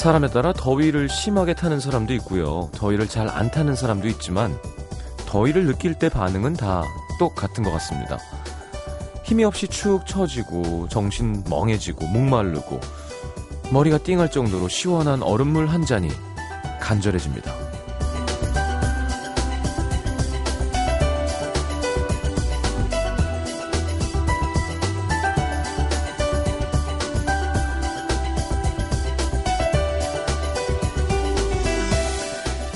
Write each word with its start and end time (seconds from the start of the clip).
사람에 0.00 0.28
따라 0.28 0.54
더위를 0.54 1.10
심하게 1.10 1.52
타는 1.52 1.78
사람도 1.78 2.14
있고요. 2.14 2.70
더위를 2.72 3.06
잘 3.06 3.28
안 3.28 3.50
타는 3.50 3.76
사람도 3.76 4.08
있지만 4.08 4.56
더위를 5.26 5.66
느낄 5.66 5.92
때 5.92 6.08
반응은 6.08 6.54
다 6.54 6.84
똑같은 7.18 7.62
것 7.62 7.70
같습니다. 7.72 8.16
힘이 9.24 9.44
없이 9.44 9.68
축 9.68 10.06
처지고 10.06 10.88
정신 10.88 11.44
멍해지고 11.50 12.06
목마르고 12.06 12.80
머리가 13.70 13.98
띵할 13.98 14.30
정도로 14.30 14.68
시원한 14.68 15.22
얼음물 15.22 15.66
한 15.66 15.84
잔이 15.84 16.08
간절해집니다. 16.80 17.69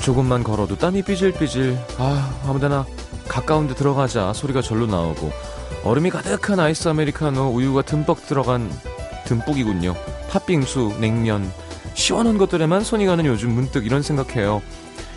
조금만 0.05 0.43
걸어도 0.43 0.75
땀이 0.75 1.01
삐질삐질. 1.01 1.79
아, 1.97 2.31
아무데나 2.45 2.85
가까운 3.27 3.67
데 3.67 3.73
들어가자 3.73 4.33
소리가 4.33 4.61
절로 4.61 4.85
나오고 4.85 5.31
얼음이 5.83 6.11
가득한 6.11 6.59
아이스 6.59 6.87
아메리카노 6.87 7.49
우유가 7.49 7.81
듬뿍 7.81 8.27
들어간 8.27 8.71
듬뿍이군요. 9.25 9.95
팥빙수, 10.29 10.97
냉면, 10.99 11.51
시원한 11.95 12.37
것들에만 12.37 12.83
손이 12.83 13.07
가는 13.07 13.25
요즘 13.25 13.49
문득 13.55 13.83
이런 13.83 14.03
생각해요. 14.03 14.61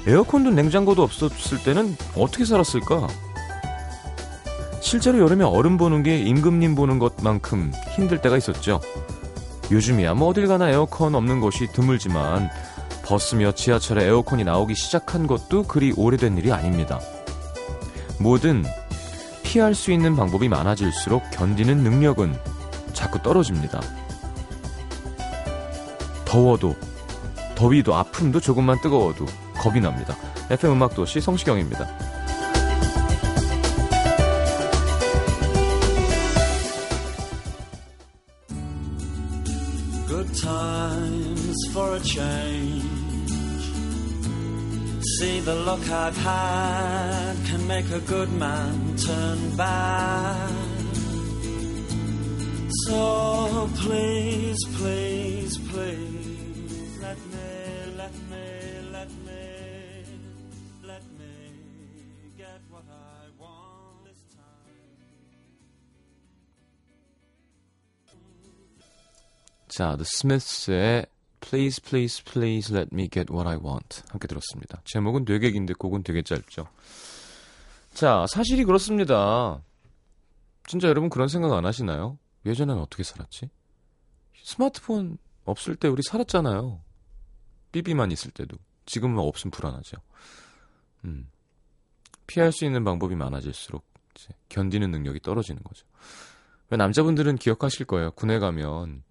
에어컨도 0.07 0.53
냉장고도 0.53 1.03
없었을 1.03 1.63
때는 1.63 1.95
어떻게 2.17 2.47
살았을까? 2.47 3.09
실제로 4.81 5.19
여름에 5.19 5.45
얼음 5.45 5.77
보는 5.77 6.03
게 6.03 6.17
임금님 6.19 6.75
보는 6.75 6.99
것만큼 6.99 7.75
힘들 7.95 8.23
때가 8.23 8.39
있었죠. 8.39 8.81
요즘이야 9.71 10.15
뭐 10.15 10.29
어딜 10.29 10.47
가나 10.47 10.71
에어컨 10.71 11.15
없는 11.15 11.41
곳이 11.41 11.67
드물지만 11.75 12.49
버스며 13.09 13.53
지하철에 13.53 14.05
에어컨이 14.05 14.45
나오기 14.45 14.75
시작한 14.75 15.27
것도 15.27 15.63
그리 15.63 15.95
오래된 15.97 16.37
일이 16.37 16.53
아닙니다. 16.53 17.01
뭐든 18.21 18.67
피할 19.43 19.75
수 19.75 19.91
있는 19.93 20.15
방법이 20.15 20.47
많아질수록 20.51 21.23
견디는 21.31 21.79
능력은 21.79 22.39
자꾸 22.93 23.23
떨어집니다. 23.23 23.81
더워도, 26.27 26.77
더위도, 27.55 27.95
아픔도 27.95 28.41
조금만 28.41 28.79
뜨거워도 28.83 29.25
겁이 29.55 29.81
납니다. 29.81 30.15
FM 30.51 30.75
음악도시 30.75 31.23
성시경입니다. 31.23 32.08
I've 45.91 46.17
had 46.17 47.35
can 47.47 47.67
make 47.67 47.91
a 47.91 48.01
good 48.01 48.31
man 48.33 48.97
turn 48.97 49.57
bad. 49.57 50.53
So 52.87 53.71
please, 53.77 54.59
please, 54.77 55.59
please, 55.71 56.99
let 57.01 57.19
me, 57.33 57.49
let 57.97 58.15
me, 58.31 58.47
let 58.93 59.11
me, 59.27 59.45
let 60.85 61.03
me 61.19 61.35
get 62.37 62.61
what 62.71 62.85
I 62.91 63.43
want 63.43 64.05
this 64.05 64.21
time. 64.37 64.99
자, 69.69 69.97
The 69.97 70.05
Smiths의 70.05 71.07
Please, 71.41 71.81
please, 71.81 72.23
please 72.25 72.75
let 72.75 72.89
me 72.93 73.09
get 73.09 73.33
what 73.33 73.49
I 73.49 73.57
want. 73.57 74.03
함께 74.09 74.27
들었습니다. 74.27 74.83
제목은 74.85 75.25
되게 75.25 75.51
긴데 75.51 75.75
곡은 75.75 76.03
되게 76.03 76.23
짧죠. 76.23 76.69
자, 77.95 78.27
사실이 78.29 78.65
그렇습니다. 78.65 79.63
진짜 80.67 80.89
여러분 80.89 81.09
그런 81.09 81.29
생각 81.29 81.53
안 81.53 81.65
하시나요? 81.65 82.19
예전에는 82.45 82.81
어떻게 82.83 83.03
살았지? 83.03 83.51
스마트폰 84.45 85.19
없을 85.45 85.77
때 85.77 85.89
우리 85.89 86.03
살았잖아요. 86.03 86.81
삐비만 87.73 88.13
있을 88.13 88.31
때도. 88.31 88.57
지금은 88.87 89.19
없으면 89.19 89.51
불안하죠. 89.51 89.97
음. 91.05 91.31
피할 92.27 92.53
수 92.53 92.65
있는 92.65 92.85
방법이 92.85 93.15
많아질수록 93.15 93.85
견디는 94.49 94.91
능력이 94.91 95.21
떨어지는 95.21 95.63
거죠. 95.63 95.87
왜 96.71 96.77
남자분들은 96.77 97.37
기억하실 97.37 97.87
거예요. 97.87 98.11
군에 98.13 98.39
가면 98.39 99.03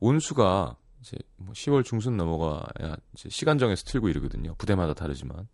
온수가 0.00 0.76
이제 1.00 1.16
뭐 1.36 1.52
10월 1.52 1.84
중순 1.84 2.16
넘어가야 2.16 2.96
이제 3.14 3.28
시간 3.28 3.58
정해서 3.58 3.84
틀고 3.84 4.08
이러거든요. 4.08 4.54
부대마다 4.56 4.94
다르지만. 4.94 5.48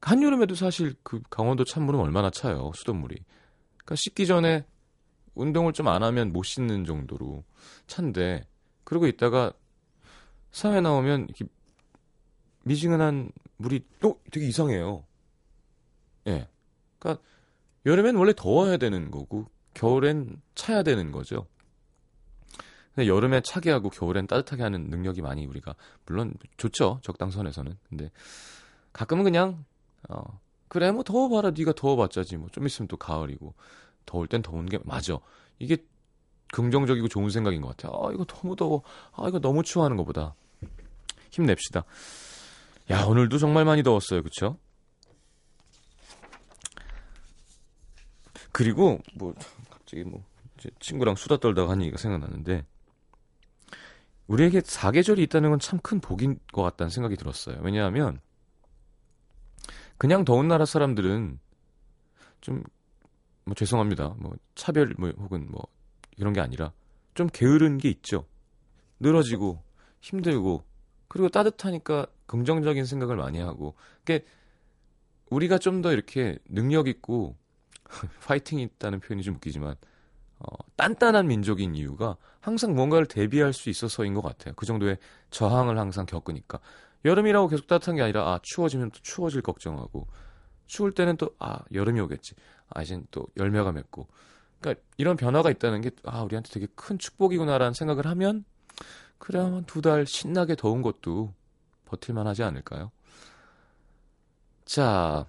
한여름에도 0.00 0.54
사실 0.54 0.94
그 1.02 1.20
강원도 1.28 1.64
찬물은 1.64 2.00
얼마나 2.00 2.30
차요. 2.30 2.70
수돗물이. 2.74 3.16
그러니까 3.76 3.94
씻기 3.96 4.26
전에 4.26 4.64
운동을 5.34 5.72
좀 5.72 5.88
안 5.88 6.02
하면 6.02 6.32
못 6.32 6.42
씻는 6.44 6.84
정도로 6.84 7.44
찬데 7.86 8.46
그러고 8.84 9.06
있다가 9.06 9.52
사회 10.50 10.80
나오면 10.80 11.24
이렇게 11.24 11.44
미지근한 12.64 13.30
물이 13.56 13.84
또 14.00 14.20
되게 14.30 14.46
이상해요. 14.46 15.04
예. 16.26 16.48
그러니까 16.98 17.22
여름엔 17.86 18.16
원래 18.16 18.32
더워야 18.36 18.76
되는 18.76 19.10
거고 19.10 19.46
겨울엔 19.74 20.40
차야 20.54 20.82
되는 20.82 21.12
거죠. 21.12 21.46
근데 22.98 23.06
여름에 23.06 23.42
차게 23.42 23.70
하고 23.70 23.90
겨울엔 23.90 24.26
따뜻하게 24.26 24.64
하는 24.64 24.90
능력이 24.90 25.22
많이 25.22 25.46
우리가 25.46 25.76
물론 26.04 26.34
좋죠 26.56 26.98
적당선에서는. 27.04 27.78
근데 27.88 28.10
가끔은 28.92 29.22
그냥 29.22 29.64
어 30.08 30.40
그래 30.66 30.90
뭐 30.90 31.04
더워봐라 31.04 31.52
네가 31.56 31.74
더워봤자지 31.74 32.38
뭐 32.38 32.48
좀 32.50 32.66
있으면 32.66 32.88
또 32.88 32.96
가을이고 32.96 33.54
더울 34.04 34.26
땐 34.26 34.42
더운 34.42 34.66
게 34.66 34.80
맞아. 34.82 35.16
이게 35.60 35.76
긍정적이고 36.52 37.06
좋은 37.06 37.30
생각인 37.30 37.60
것 37.60 37.76
같아요. 37.76 37.92
아 38.04 38.12
이거 38.12 38.24
너무 38.24 38.56
더워. 38.56 38.82
아 39.12 39.28
이거 39.28 39.38
너무 39.38 39.62
추워 39.62 39.84
하는 39.84 39.96
것보다 39.96 40.34
힘냅시다. 41.30 41.84
야 42.90 43.04
오늘도 43.04 43.38
정말 43.38 43.64
많이 43.64 43.84
더웠어요. 43.84 44.24
그쵸? 44.24 44.58
그리고 48.50 48.98
뭐 49.14 49.34
갑자기 49.70 50.02
뭐 50.02 50.24
친구랑 50.80 51.14
수다 51.14 51.36
떨다가 51.36 51.70
한 51.70 51.80
얘기가 51.82 51.96
생각나는데 51.96 52.66
우리에게 54.28 54.60
사계절이 54.64 55.22
있다는 55.24 55.50
건 55.50 55.58
참 55.58 55.80
큰 55.82 56.00
복인 56.00 56.38
것 56.52 56.62
같다는 56.62 56.90
생각이 56.90 57.16
들었어요. 57.16 57.58
왜냐하면 57.62 58.20
그냥 59.98 60.24
더운 60.24 60.48
나라 60.48 60.64
사람들은 60.64 61.38
좀 62.40 62.62
뭐 63.48 63.54
죄송합니다. 63.54 64.14
뭐 64.18 64.34
차별 64.54 64.94
뭐 64.98 65.10
혹은 65.16 65.46
뭐 65.50 65.66
이런 66.18 66.34
게 66.34 66.40
아니라 66.42 66.70
좀 67.14 67.28
게으른 67.32 67.78
게 67.78 67.88
있죠. 67.88 68.26
늘어지고 69.00 69.62
힘들고 70.02 70.64
그리고 71.08 71.30
따뜻하니까 71.30 72.06
긍정적인 72.26 72.84
생각을 72.84 73.16
많이 73.16 73.40
하고 73.40 73.74
그게 74.00 74.26
우리가 75.30 75.56
좀 75.58 75.80
더 75.80 75.92
이렇게 75.92 76.38
능력 76.46 76.88
있고 76.88 77.38
파이팅 78.26 78.58
있다는 78.58 79.00
표현이 79.00 79.22
좀 79.22 79.36
웃기지만 79.36 79.76
어, 80.40 80.46
단단한 80.76 81.26
민족인 81.26 81.74
이유가 81.74 82.16
항상 82.40 82.74
뭔가를 82.74 83.06
대비할 83.06 83.52
수 83.52 83.70
있어서인 83.70 84.14
것 84.14 84.22
같아요. 84.22 84.54
그 84.56 84.66
정도의 84.66 84.98
저항을 85.30 85.78
항상 85.78 86.06
겪으니까. 86.06 86.60
여름이라고 87.04 87.48
계속 87.48 87.66
따뜻한 87.66 87.96
게 87.96 88.02
아니라, 88.02 88.22
아, 88.28 88.40
추워지면 88.42 88.90
또 88.90 88.98
추워질 89.02 89.42
걱정하고, 89.42 90.06
추울 90.66 90.92
때는 90.92 91.16
또, 91.16 91.30
아, 91.38 91.60
여름이 91.72 92.00
오겠지. 92.00 92.34
아, 92.70 92.82
이젠 92.82 93.06
또 93.10 93.26
열매가 93.36 93.72
맺고. 93.72 94.06
그러니까 94.60 94.82
이런 94.96 95.16
변화가 95.16 95.50
있다는 95.50 95.80
게, 95.80 95.90
아, 96.04 96.22
우리한테 96.22 96.50
되게 96.52 96.66
큰 96.74 96.98
축복이구나라는 96.98 97.74
생각을 97.74 98.06
하면, 98.06 98.44
그래, 99.18 99.40
한 99.40 99.64
두 99.66 99.82
달 99.82 100.06
신나게 100.06 100.56
더운 100.56 100.82
것도 100.82 101.34
버틸만 101.86 102.26
하지 102.26 102.42
않을까요? 102.44 102.90
자, 104.64 105.26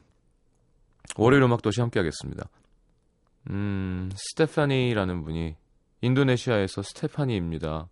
월요일 1.17 1.43
음악 1.43 1.61
도시 1.61 1.81
함께 1.81 1.99
하겠습니다. 1.99 2.47
음, 3.49 4.09
스테파니라는 4.15 5.23
분이 5.23 5.55
인도네시아에서 6.01 6.81
스테파니입니다. 6.83 7.89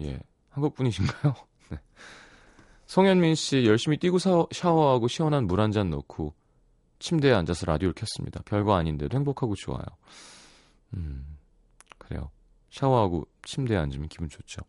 예, 0.00 0.20
한국 0.50 0.74
분이신가요? 0.74 1.34
네. 1.70 1.78
송현민 2.86 3.34
씨 3.34 3.64
열심히 3.66 3.96
뛰고 3.98 4.18
사, 4.18 4.46
샤워하고 4.50 5.08
시원한 5.08 5.46
물 5.46 5.60
한 5.60 5.72
잔 5.72 5.90
넣고 5.90 6.34
침대에 7.00 7.32
앉아서 7.32 7.66
라디오를 7.66 7.94
켰습니다. 7.94 8.40
별거 8.44 8.74
아닌데도 8.74 9.16
행복하고 9.16 9.54
좋아요. 9.54 9.84
음, 10.94 11.36
그래요. 11.98 12.30
샤워하고 12.70 13.26
침대에 13.44 13.76
앉으면 13.76 14.08
기분 14.08 14.28
좋죠. 14.28 14.62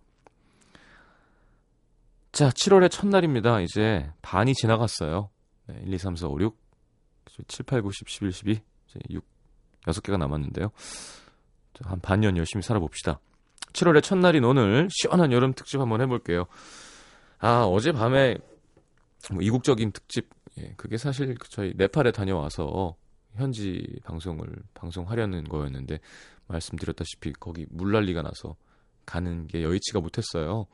자, 2.32 2.50
7월의 2.50 2.92
첫날입니다. 2.92 3.62
이제 3.62 4.12
반이 4.22 4.54
지나갔어요. 4.54 5.30
네, 5.68 5.82
1, 5.86 5.94
2, 5.94 5.98
3, 5.98 6.16
4, 6.16 6.28
5, 6.28 6.40
6, 6.40 6.58
7, 7.48 7.66
8, 7.66 7.82
9, 7.82 7.92
10, 7.92 8.08
11, 8.10 8.32
12, 8.32 8.62
이제 8.90 9.00
6, 9.10 9.24
6개가 9.84 10.18
남았는데요. 10.18 10.72
한 11.82 12.00
반년 12.02 12.36
열심히 12.38 12.62
살아봅시다. 12.64 13.20
7월의 13.74 14.04
첫날인 14.04 14.44
오늘 14.44 14.88
시원한 14.92 15.32
여름 15.32 15.54
특집 15.54 15.80
한번 15.80 16.02
해볼게요. 16.02 16.46
아, 17.38 17.64
어젯밤에 17.64 18.38
뭐 19.32 19.42
이국적인 19.42 19.92
특집, 19.92 20.30
예, 20.58 20.74
그게 20.76 20.98
사실 20.98 21.38
저희 21.50 21.74
네팔에 21.76 22.12
다녀와서 22.12 22.96
현지 23.36 24.00
방송을 24.04 24.48
방송하려는 24.74 25.44
거였는데 25.46 26.00
말씀드렸다시피 26.48 27.34
거기 27.34 27.66
물난리가 27.70 28.22
나서 28.22 28.56
가는 29.06 29.48
게 29.48 29.64
여의치가 29.64 30.00
못했어요. 30.00 30.68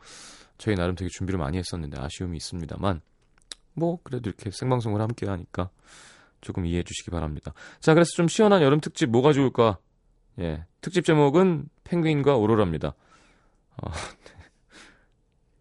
저희 0.57 0.75
나름 0.75 0.95
되게 0.95 1.09
준비를 1.09 1.37
많이 1.37 1.57
했었는데 1.57 1.99
아쉬움이 1.99 2.37
있습니다만 2.37 3.01
뭐 3.73 3.99
그래도 4.03 4.29
이렇게 4.29 4.51
생방송을 4.51 5.01
함께 5.01 5.27
하니까 5.27 5.69
조금 6.45 6.67
이해해 6.67 6.83
주시기 6.83 7.09
바랍니다. 7.09 7.53
자, 7.79 7.95
그래서 7.95 8.11
좀 8.11 8.27
시원한 8.27 8.61
여름 8.61 8.79
특집 8.79 9.09
뭐가 9.09 9.33
좋을까? 9.33 9.79
예, 10.39 10.63
특집 10.79 11.03
제목은 11.03 11.67
펭귄과 11.83 12.35
오로라입니다. 12.35 12.89
어, 12.89 13.91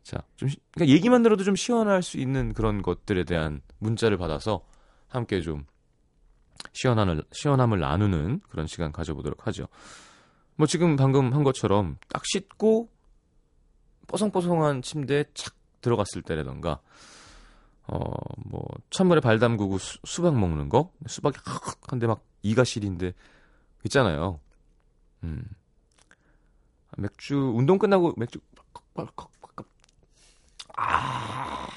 자, 0.03 0.19
좀 0.37 0.51
그러니까 0.73 0.95
얘기만 0.95 1.23
들어도 1.23 1.43
좀 1.43 1.57
시원할 1.57 2.03
수 2.03 2.19
있는 2.19 2.53
그런 2.53 2.83
것들에 2.83 3.25
대한 3.25 3.63
문자를 3.79 4.19
받아서 4.19 4.63
함께 5.09 5.41
좀 5.41 5.65
시원함을 6.75 7.23
시원함을 7.33 7.81
나누는 7.81 8.41
그런 8.51 8.67
시간 8.67 8.93
가져보도록 8.93 9.47
하죠. 9.47 9.67
뭐 10.57 10.67
지금 10.67 10.97
방금 10.97 11.33
한 11.33 11.45
것처럼 11.45 11.97
딱 12.11 12.23
씻고 12.27 12.91
뽀송뽀송한 14.07 14.83
침대에 14.83 15.25
착 15.33 15.55
들어갔을 15.81 16.21
때라던가 16.21 16.81
어뭐 17.87 18.65
찬물에 18.91 19.21
발 19.21 19.39
담그고 19.39 19.79
수, 19.79 20.23
박 20.23 20.39
먹는 20.39 20.69
거 20.69 20.93
수박이 21.07 21.39
한데 21.89 22.07
막 22.07 22.25
이가 22.43 22.65
시린데 22.65 23.13
있잖아요. 23.85 24.41
음 25.23 25.45
맥주 26.97 27.37
운동 27.37 27.79
끝나고 27.79 28.15
맥주 28.17 28.41
아 30.77 31.69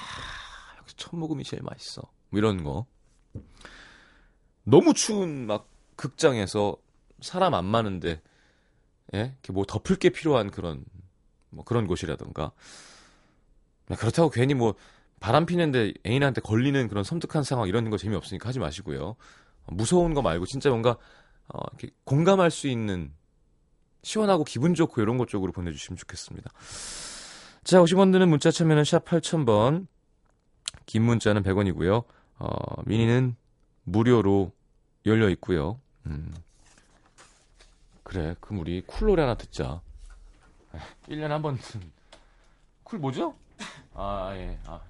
역시 0.78 0.96
첫 0.96 1.14
모금이 1.16 1.44
제일 1.44 1.62
맛있어. 1.62 2.02
뭐 2.30 2.38
이런 2.38 2.64
거 2.64 2.86
너무 4.64 4.94
추운 4.94 5.46
막 5.46 5.68
극장에서 5.96 6.76
사람 7.20 7.54
안 7.54 7.64
많은데 7.64 8.22
예? 9.14 9.18
이렇게 9.18 9.52
뭐 9.52 9.64
덮을 9.64 9.96
게 9.96 10.10
필요한 10.10 10.50
그런 10.50 10.84
뭐 11.50 11.64
그런 11.64 11.86
곳이라던가 11.86 12.52
그렇다고 13.86 14.30
괜히 14.30 14.54
뭐 14.54 14.74
바람 15.20 15.46
피는데 15.46 15.94
애인한테 16.06 16.40
걸리는 16.40 16.88
그런 16.88 17.04
섬뜩한 17.04 17.42
상황 17.42 17.68
이런 17.68 17.90
거 17.90 17.96
재미없으니까 17.96 18.48
하지 18.48 18.58
마시고요. 18.58 19.16
무서운 19.66 20.14
거 20.14 20.22
말고 20.22 20.46
진짜 20.46 20.70
뭔가 20.70 20.96
어, 21.48 21.58
이렇게 21.72 21.94
공감할 22.04 22.50
수 22.50 22.68
있는 22.68 23.12
시원하고 24.02 24.44
기분 24.44 24.74
좋고 24.74 25.00
이런 25.00 25.18
것 25.18 25.28
쪽으로 25.28 25.52
보내주시면 25.52 25.96
좋겠습니다. 25.96 26.50
자, 27.64 27.80
50원 27.80 28.12
드는 28.12 28.28
문자 28.28 28.50
참여는 28.50 28.84
샵 28.84 29.04
8000번, 29.04 29.86
긴 30.86 31.02
문자는 31.02 31.42
100원이고요. 31.42 32.04
어, 32.38 32.82
미니는 32.86 33.36
무료로 33.84 34.52
열려 35.04 35.28
있고요. 35.30 35.80
음. 36.06 36.32
그래, 38.02 38.34
그럼 38.40 38.60
우리 38.60 38.82
쿨 38.86 39.08
노래 39.08 39.22
하나 39.22 39.34
듣자. 39.34 39.82
1년에 41.08 41.28
한 41.28 41.42
번. 41.42 41.58
쿨 42.84 42.98
뭐죠? 43.00 43.34
아, 43.92 44.32
예. 44.34 44.58
아. 44.66 44.80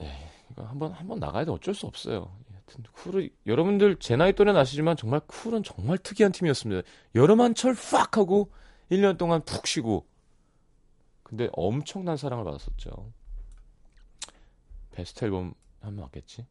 예, 0.00 0.30
이거 0.50 0.62
한번 0.64 0.92
한번 0.92 1.18
나가야 1.18 1.44
돼 1.44 1.50
어쩔 1.50 1.74
수 1.74 1.86
없어요. 1.86 2.36
하여튼 2.52 2.84
쿨을 2.92 3.30
여러분들 3.46 3.96
제 4.00 4.16
나이 4.16 4.32
또래는 4.32 4.60
아시지만 4.60 4.96
정말 4.96 5.20
쿨은 5.26 5.62
정말 5.62 5.98
특이한 5.98 6.32
팀이었습니다. 6.32 6.82
여름 7.14 7.40
한 7.40 7.54
철 7.54 7.74
팍 7.74 8.16
하고 8.16 8.50
1년 8.90 9.16
동안 9.18 9.42
푹 9.44 9.66
쉬고 9.66 10.06
근데 11.22 11.48
엄청난 11.52 12.16
사랑을 12.16 12.44
받았었죠. 12.44 13.12
베스트 14.92 15.24
앨범 15.24 15.54
한번 15.80 16.04
왔겠지? 16.04 16.46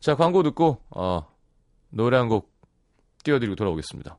자, 0.00 0.14
광고 0.16 0.42
듣고 0.42 0.78
어, 0.90 1.26
노래 1.90 2.16
한 2.16 2.28
곡 2.28 2.50
띄워드리고 3.24 3.54
돌아오겠습니다. 3.56 4.18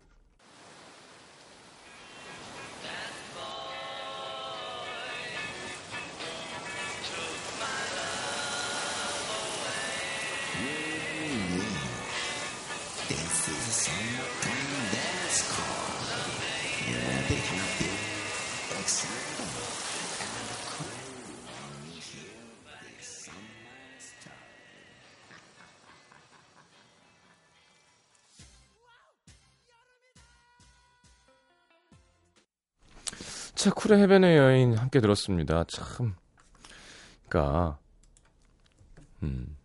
쿨의 33.83 33.99
해변의 34.03 34.37
여인 34.37 34.77
함께 34.77 35.01
들었습니다. 35.01 35.65
참, 35.65 36.15
그니까, 37.27 37.77
음. 39.23 39.57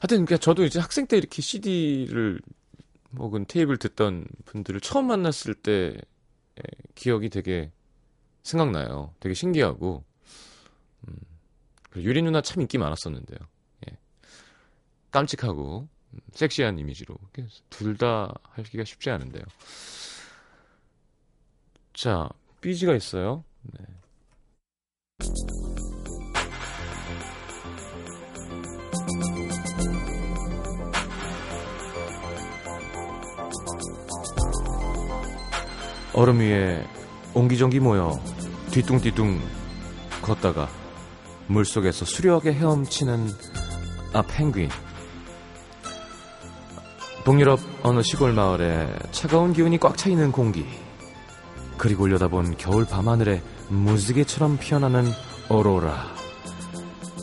하여튼, 0.00 0.24
그니까 0.24 0.36
저도 0.36 0.64
이제 0.64 0.80
학생 0.80 1.06
때 1.06 1.16
이렇게 1.16 1.40
CD를 1.40 2.40
혹은 3.18 3.44
테이프를 3.46 3.78
듣던 3.78 4.26
분들을 4.46 4.80
처음 4.80 5.06
만났을 5.06 5.54
때 5.54 5.96
기억이 6.96 7.28
되게 7.28 7.70
생각나요. 8.42 9.14
되게 9.20 9.32
신기하고, 9.34 10.04
음. 11.06 11.14
유리 11.96 12.20
누나 12.20 12.40
참 12.40 12.62
인기 12.62 12.78
많았었는데요. 12.78 13.38
예. 13.88 13.96
깜찍하고, 15.12 15.88
음, 16.14 16.18
섹시한 16.32 16.80
이미지로. 16.80 17.16
둘 17.70 17.96
다 17.96 18.34
하기가 18.42 18.82
쉽지 18.82 19.08
않은데요. 19.10 19.44
자, 21.98 22.28
삐지가 22.60 22.94
있어요. 22.94 23.42
네. 23.62 23.84
얼음 36.14 36.38
위에 36.38 36.86
옹기종기 37.34 37.80
모여 37.80 38.12
뒤뚱뒤뚱 38.70 39.40
걷다가 40.22 40.68
물속에서 41.48 42.04
수려하게 42.04 42.52
헤엄치는 42.52 43.26
아 44.12 44.22
펭귄 44.22 44.68
북유럽 47.24 47.58
어느 47.82 48.02
시골 48.02 48.34
마을에 48.34 48.88
차가운 49.10 49.52
기운이 49.52 49.78
꽉 49.78 49.96
차 49.96 50.08
있는 50.08 50.30
공기 50.30 50.64
그리고 51.78 52.04
올려다본 52.04 52.56
겨울 52.58 52.84
밤하늘에 52.84 53.40
무지개처럼 53.68 54.58
피어나는 54.58 55.10
오로라. 55.48 56.14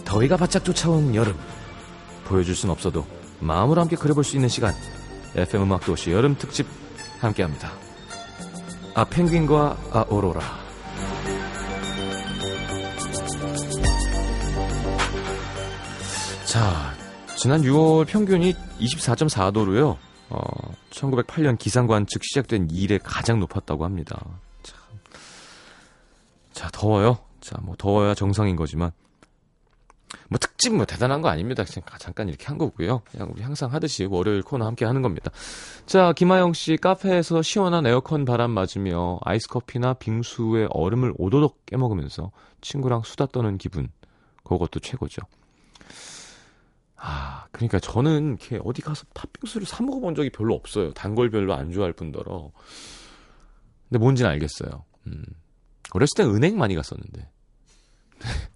더위가 0.06 0.38
바짝 0.38 0.64
쫓아온 0.64 1.14
여름. 1.14 1.36
보여줄 2.24 2.56
순 2.56 2.70
없어도 2.70 3.06
마음으로 3.40 3.82
함께 3.82 3.96
그려볼 3.96 4.24
수 4.24 4.36
있는 4.36 4.50
시간. 4.50 4.74
FM 5.36 5.64
음악도시 5.64 6.12
여름 6.12 6.38
특집 6.38 6.66
함께합니다. 7.20 7.72
아 8.96 9.04
펭귄과 9.04 9.78
아 9.92 10.06
오로라. 10.10 10.42
자, 16.46 16.94
지난 17.36 17.62
6월 17.62 18.08
평균이 18.08 18.54
24.4도로요. 18.80 19.98
어, 20.30 20.40
1908년 20.92 21.58
기상관 21.58 22.08
측 22.08 22.24
시작된 22.24 22.70
이래 22.72 22.98
가장 22.98 23.40
높았다고 23.42 23.84
합니다. 23.84 24.18
참. 26.66 26.72
자, 26.72 26.80
더워요. 26.80 27.18
자, 27.42 27.58
뭐 27.62 27.76
더워야 27.78 28.14
정상인 28.16 28.56
거지만 28.56 28.92
뭐 30.30 30.38
특집 30.40 30.74
뭐 30.74 30.86
대단한 30.86 31.22
거 31.22 31.30
아닙니다. 31.30 31.64
그냥 31.64 31.86
잠깐 32.00 32.30
이렇게 32.30 32.46
한 32.46 32.58
거고요. 32.58 33.02
그냥 33.12 33.30
우리 33.32 33.44
항상 33.44 33.72
하듯이 33.74 34.06
월요일 34.06 34.42
코너 34.42 34.66
함께 34.66 34.86
하는 34.86 35.02
겁니다. 35.02 35.32
자, 35.86 36.14
김하영 36.14 36.54
씨 36.54 36.78
카페에서 36.78 37.42
시원한 37.42 37.86
에어컨 37.86 38.26
바람 38.26 38.52
맞으며 38.52 39.20
아이스 39.24 39.48
커피나 39.50 39.94
빙수에 39.96 40.68
얼음을 40.72 41.14
오도독 41.18 41.66
깨먹으면서 41.66 42.32
친구랑 42.62 43.04
수다 43.04 43.28
떠는 43.28 43.58
기분. 43.58 43.90
그것도 44.44 44.80
최고죠. 44.80 45.22
아, 46.98 47.46
그러니까 47.52 47.80
저는 47.80 48.38
이렇게 48.40 48.60
어디 48.64 48.82
가서 48.82 49.06
팥빙수를 49.14 49.68
사 49.68 49.84
먹어본 49.84 50.16
적이 50.16 50.30
별로 50.32 50.56
없어요. 50.56 50.94
단 50.94 51.14
걸 51.14 51.30
별로 51.30 51.54
안 51.54 51.72
좋아할 51.72 51.94
뿐더러. 51.94 52.52
근데 53.90 54.00
뭔지는 54.00 54.32
알겠어요. 54.32 54.84
음. 55.08 55.24
어렸을 55.92 56.16
때 56.18 56.24
은행 56.24 56.58
많이 56.58 56.76
갔었는데. 56.76 57.30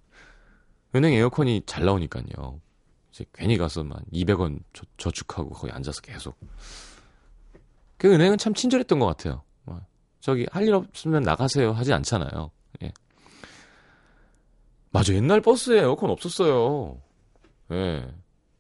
은행 0.96 1.14
에어컨이 1.14 1.64
잘 1.66 1.86
나오니까요. 1.86 2.60
이제 3.12 3.26
괜히 3.34 3.58
가서 3.58 3.84
만 3.84 4.00
200원 4.12 4.64
저, 4.74 4.84
저축하고 4.98 5.52
거기 5.52 5.72
앉아서 5.72 6.02
계속. 6.02 6.38
그 7.98 8.12
은행은 8.14 8.38
참 8.38 8.54
친절했던 8.54 9.00
것 9.00 9.06
같아요. 9.06 9.44
뭐, 9.64 9.82
저기 10.20 10.48
할 10.52 10.64
일 10.68 10.74
없으면 10.74 11.24
나가세요 11.24 11.72
하지 11.74 11.94
않잖아요. 11.94 12.52
예. 12.84 12.92
맞아 14.92 15.14
옛날 15.14 15.42
버스에 15.42 15.80
에어컨 15.80 16.10
없었어요. 16.10 17.00
예. 17.72 18.12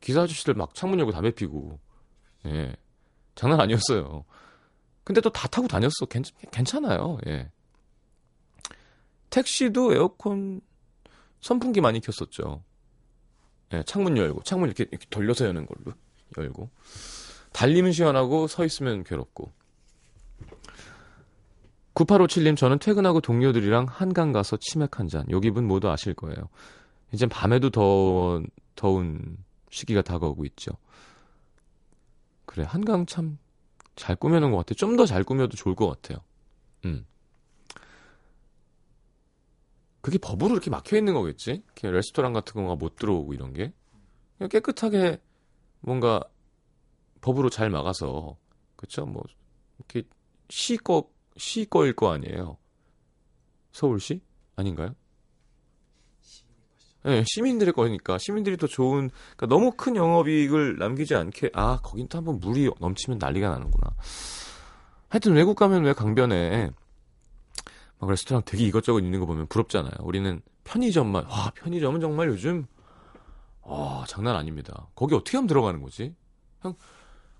기사 0.02 0.22
아저씨들 0.22 0.54
막 0.54 0.76
창문 0.76 1.00
열고 1.00 1.12
담배 1.12 1.32
피고 1.32 1.80
예. 2.46 2.76
장난 3.36 3.60
아니었어요. 3.62 4.26
근데 5.04 5.22
또 5.22 5.30
다 5.32 5.48
타고 5.48 5.68
다녔어. 5.68 6.06
괜, 6.10 6.24
괜찮아요. 6.52 7.18
예. 7.28 7.50
택시도 9.30 9.94
에어컨 9.94 10.62
선풍기 11.42 11.82
많이 11.82 12.00
켰었죠. 12.00 12.64
예, 13.74 13.84
창문 13.84 14.18
열고 14.18 14.44
창문 14.44 14.68
이렇게, 14.70 14.86
이렇게 14.90 15.06
돌려서 15.10 15.46
여는 15.46 15.66
걸로 15.66 15.96
열고 16.38 16.70
달리면 17.54 17.92
시원하고 17.92 18.48
서 18.48 18.66
있으면 18.66 19.04
괴롭고 19.04 19.52
9857님 21.96 22.56
저는 22.58 22.80
퇴근하고 22.80 23.20
동료들이랑 23.22 23.86
한강 23.90 24.32
가서 24.32 24.58
치맥 24.58 25.00
한 25.00 25.08
잔. 25.08 25.30
요 25.32 25.40
기분 25.40 25.66
모두 25.66 25.90
아실 25.90 26.14
거예요. 26.14 26.50
이제 27.12 27.26
밤에도 27.28 27.70
더 27.70 28.42
더운 28.76 29.38
시기가 29.70 30.02
다가오고 30.02 30.46
있죠. 30.46 30.72
그래 32.46 32.66
한강 32.68 33.06
참 33.06 33.38
잘 34.00 34.16
꾸며놓은 34.16 34.52
것 34.52 34.58
같아 34.60 34.72
요. 34.72 34.76
좀 34.76 34.96
더 34.96 35.06
잘 35.06 35.24
꾸며도 35.24 35.58
좋을 35.58 35.76
것 35.76 35.88
같아요. 35.90 36.20
음. 36.86 37.06
그게 40.02 40.18
법으로 40.18 40.54
이렇게 40.54 40.70
막혀 40.70 40.98
있는 40.98 41.14
거겠지? 41.14 41.64
레스토랑 41.82 42.34
같은 42.34 42.62
거가 42.62 42.76
못 42.76 42.96
들어오고 42.96 43.34
이런 43.34 43.54
게. 43.54 43.74
그냥 44.38 44.50
깨끗하게 44.50 45.22
뭔가 45.82 46.24
법으로 47.22 47.50
잘 47.50 47.70
막아서 47.70 48.38
그쵸? 48.76 49.06
뭐 49.06 49.24
이렇게 49.78 50.08
시거 50.50 51.10
시거일 51.38 51.94
거 51.94 52.12
아니에요. 52.12 52.58
서울시 53.72 54.22
아닌가요? 54.56 54.96
네, 57.04 57.24
시민들의 57.26 57.74
거니까 57.74 58.18
시민들이 58.18 58.58
더 58.58 58.68
좋은 58.68 59.10
그러니까 59.38 59.46
너무 59.48 59.72
큰 59.72 59.96
영업이익을 59.96 60.78
남기지 60.78 61.16
않게 61.16 61.52
아 61.54 61.80
거긴 61.82 62.08
또 62.10 62.18
한번 62.18 62.40
물이 62.40 62.70
넘치면 62.80 63.20
난리가 63.20 63.50
나는구나. 63.50 63.96
하여튼 65.08 65.34
외국 65.34 65.56
가면 65.56 65.84
왜 65.84 65.94
강변에 65.94 66.72
막 68.00 68.10
레스토랑 68.10 68.44
되게 68.46 68.66
이것저것 68.66 69.00
있는 69.00 69.20
거 69.20 69.26
보면 69.26 69.48
부럽잖아요. 69.48 69.94
우리는 70.02 70.42
편의점만 70.64 71.26
와 71.26 71.52
편의점은 71.56 72.00
정말 72.00 72.30
요즘 72.30 72.66
와 73.62 74.06
장난 74.08 74.36
아닙니다. 74.36 74.88
거기 74.96 75.16
어떻게 75.16 75.38
하면 75.38 75.48
들어가는 75.48 75.82
거지? 75.82 76.16
그냥 76.62 76.76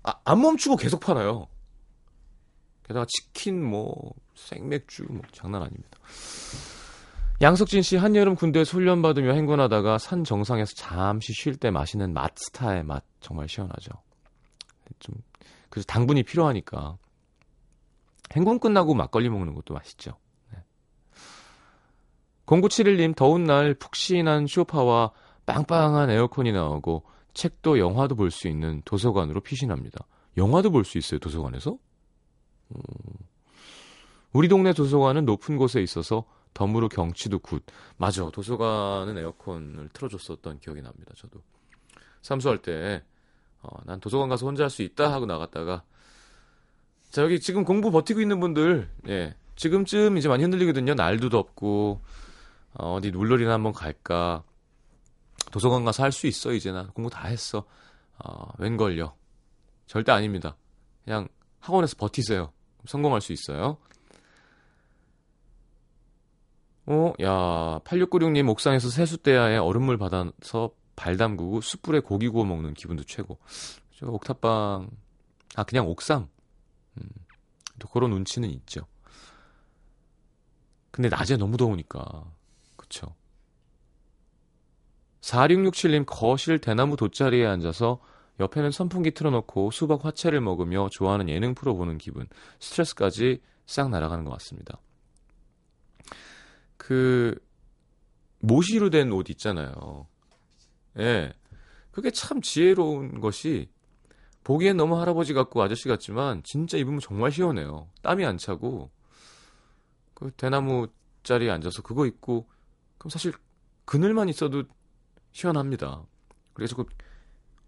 아, 0.02 0.14
안 0.24 0.40
멈추고 0.40 0.76
계속 0.76 1.00
팔아요. 1.00 1.48
게다가 2.84 3.06
치킨 3.08 3.64
뭐 3.64 4.12
생맥주 4.34 5.06
뭐 5.08 5.22
장난 5.32 5.62
아닙니다. 5.62 5.98
양석진 7.42 7.80
씨 7.80 7.96
한여름 7.96 8.34
군대에서 8.34 8.72
훈련 8.72 9.00
받으며 9.00 9.32
행군하다가 9.32 9.96
산 9.96 10.24
정상에서 10.24 10.74
잠시 10.76 11.32
쉴 11.32 11.56
때 11.56 11.70
마시는 11.70 12.12
맛스타의 12.12 12.84
맛 12.84 13.02
정말 13.20 13.48
시원하죠. 13.48 13.92
좀 14.98 15.14
그래서 15.70 15.86
당분이 15.86 16.24
필요하니까 16.24 16.98
행군 18.32 18.58
끝나고 18.58 18.94
막걸리 18.94 19.30
먹는 19.30 19.54
것도 19.54 19.72
맛있죠. 19.72 20.18
네. 22.50 22.60
0971님 22.60 23.14
더운 23.16 23.44
날 23.44 23.74
푹신한 23.74 24.46
쇼파와 24.46 25.12
빵빵한 25.46 26.10
에어컨이 26.10 26.52
나오고 26.52 27.04
책도 27.34 27.78
영화도 27.78 28.16
볼 28.16 28.30
수 28.30 28.48
있는 28.48 28.82
도서관으로 28.84 29.40
피신합니다. 29.40 30.04
영화도 30.36 30.70
볼 30.70 30.84
수 30.84 30.98
있어요 30.98 31.20
도서관에서? 31.20 31.76
음. 32.74 32.80
우리 34.32 34.48
동네 34.48 34.72
도서관은 34.72 35.24
높은 35.24 35.56
곳에 35.56 35.80
있어서 35.82 36.24
덤으로 36.54 36.88
경치도 36.88 37.38
good. 37.40 37.64
맞아. 37.96 38.28
도서관은 38.30 39.18
에어컨을 39.18 39.88
틀어줬었던 39.92 40.58
기억이 40.60 40.82
납니다. 40.82 41.12
저도. 41.16 41.40
삼수할 42.22 42.58
때, 42.58 43.02
어, 43.62 43.68
난 43.86 44.00
도서관 44.00 44.28
가서 44.28 44.46
혼자 44.46 44.64
할 44.64 44.70
수 44.70 44.82
있다 44.82 45.12
하고 45.12 45.26
나갔다가, 45.26 45.82
자, 47.10 47.22
여기 47.22 47.40
지금 47.40 47.64
공부 47.64 47.90
버티고 47.90 48.20
있는 48.20 48.40
분들, 48.40 48.88
예. 49.08 49.34
지금쯤 49.56 50.16
이제 50.16 50.28
많이 50.28 50.42
흔들리거든요. 50.42 50.94
날도 50.94 51.28
덥고, 51.28 52.00
어, 52.74 52.94
어디 52.94 53.10
물놀이나 53.10 53.52
한번 53.54 53.72
갈까. 53.72 54.42
도서관 55.50 55.84
가서 55.84 56.02
할 56.02 56.12
수 56.12 56.26
있어, 56.26 56.52
이제 56.52 56.70
나. 56.72 56.86
공부 56.88 57.10
다 57.10 57.26
했어. 57.26 57.64
어, 58.24 58.52
웬걸요. 58.58 59.14
절대 59.86 60.12
아닙니다. 60.12 60.56
그냥 61.04 61.28
학원에서 61.60 61.96
버티세요. 61.96 62.52
성공할 62.86 63.20
수 63.20 63.32
있어요. 63.32 63.78
어, 66.86 67.12
야, 67.22 67.78
8696님 67.84 68.48
옥상에서 68.50 68.88
세숫대야에 68.88 69.56
얼음물 69.58 69.96
받아서 69.98 70.72
발 70.96 71.16
담그고 71.16 71.60
숯불에 71.60 72.00
고기 72.00 72.28
구워 72.28 72.44
먹는 72.44 72.74
기분도 72.74 73.04
최고. 73.04 73.38
저 73.96 74.06
옥탑방, 74.06 74.90
아, 75.56 75.64
그냥 75.64 75.86
옥상. 75.86 76.28
음, 76.98 77.08
또 77.78 77.88
그런 77.88 78.12
운치는 78.12 78.48
있죠. 78.50 78.86
근데 80.90 81.08
낮에 81.08 81.36
너무 81.36 81.56
더우니까. 81.56 82.24
그쵸. 82.90 83.14
4667님 85.20 86.04
거실 86.06 86.58
대나무 86.58 86.96
돗자리에 86.96 87.46
앉아서 87.46 88.00
옆에는 88.40 88.70
선풍기 88.72 89.12
틀어놓고 89.12 89.70
수박 89.70 90.04
화채를 90.04 90.40
먹으며 90.40 90.88
좋아하는 90.90 91.28
예능 91.28 91.54
프로 91.54 91.76
보는 91.76 91.98
기분. 91.98 92.26
스트레스까지 92.58 93.40
싹 93.66 93.90
날아가는 93.90 94.24
것 94.24 94.32
같습니다. 94.32 94.80
그 96.76 97.38
모시로 98.40 98.90
된 98.90 99.12
옷 99.12 99.30
있잖아요. 99.30 100.06
예. 100.98 101.32
그게 101.92 102.10
참 102.10 102.40
지혜로운 102.40 103.20
것이 103.20 103.68
보기엔 104.42 104.76
너무 104.76 104.98
할아버지 104.98 105.34
같고 105.34 105.62
아저씨 105.62 105.86
같지만 105.86 106.42
진짜 106.44 106.78
입으면 106.78 106.98
정말 106.98 107.30
시원해요. 107.30 107.88
땀이 108.02 108.24
안 108.24 108.38
차고 108.38 108.90
그 110.14 110.30
대나무 110.32 110.88
자리에 111.22 111.50
앉아서 111.50 111.82
그거 111.82 112.06
입고 112.06 112.48
그럼 113.00 113.08
사실 113.08 113.32
그늘만 113.86 114.28
있어도 114.28 114.64
시원합니다. 115.32 116.04
그래서 116.52 116.76
그 116.76 116.84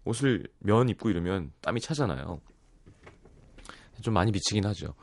옷을 0.05 0.47
면 0.59 0.89
입고 0.89 1.09
이러면 1.09 1.51
땀이 1.61 1.81
차잖아요. 1.81 2.39
좀 4.01 4.13
많이 4.13 4.31
미치긴 4.31 4.65
하죠. 4.67 4.93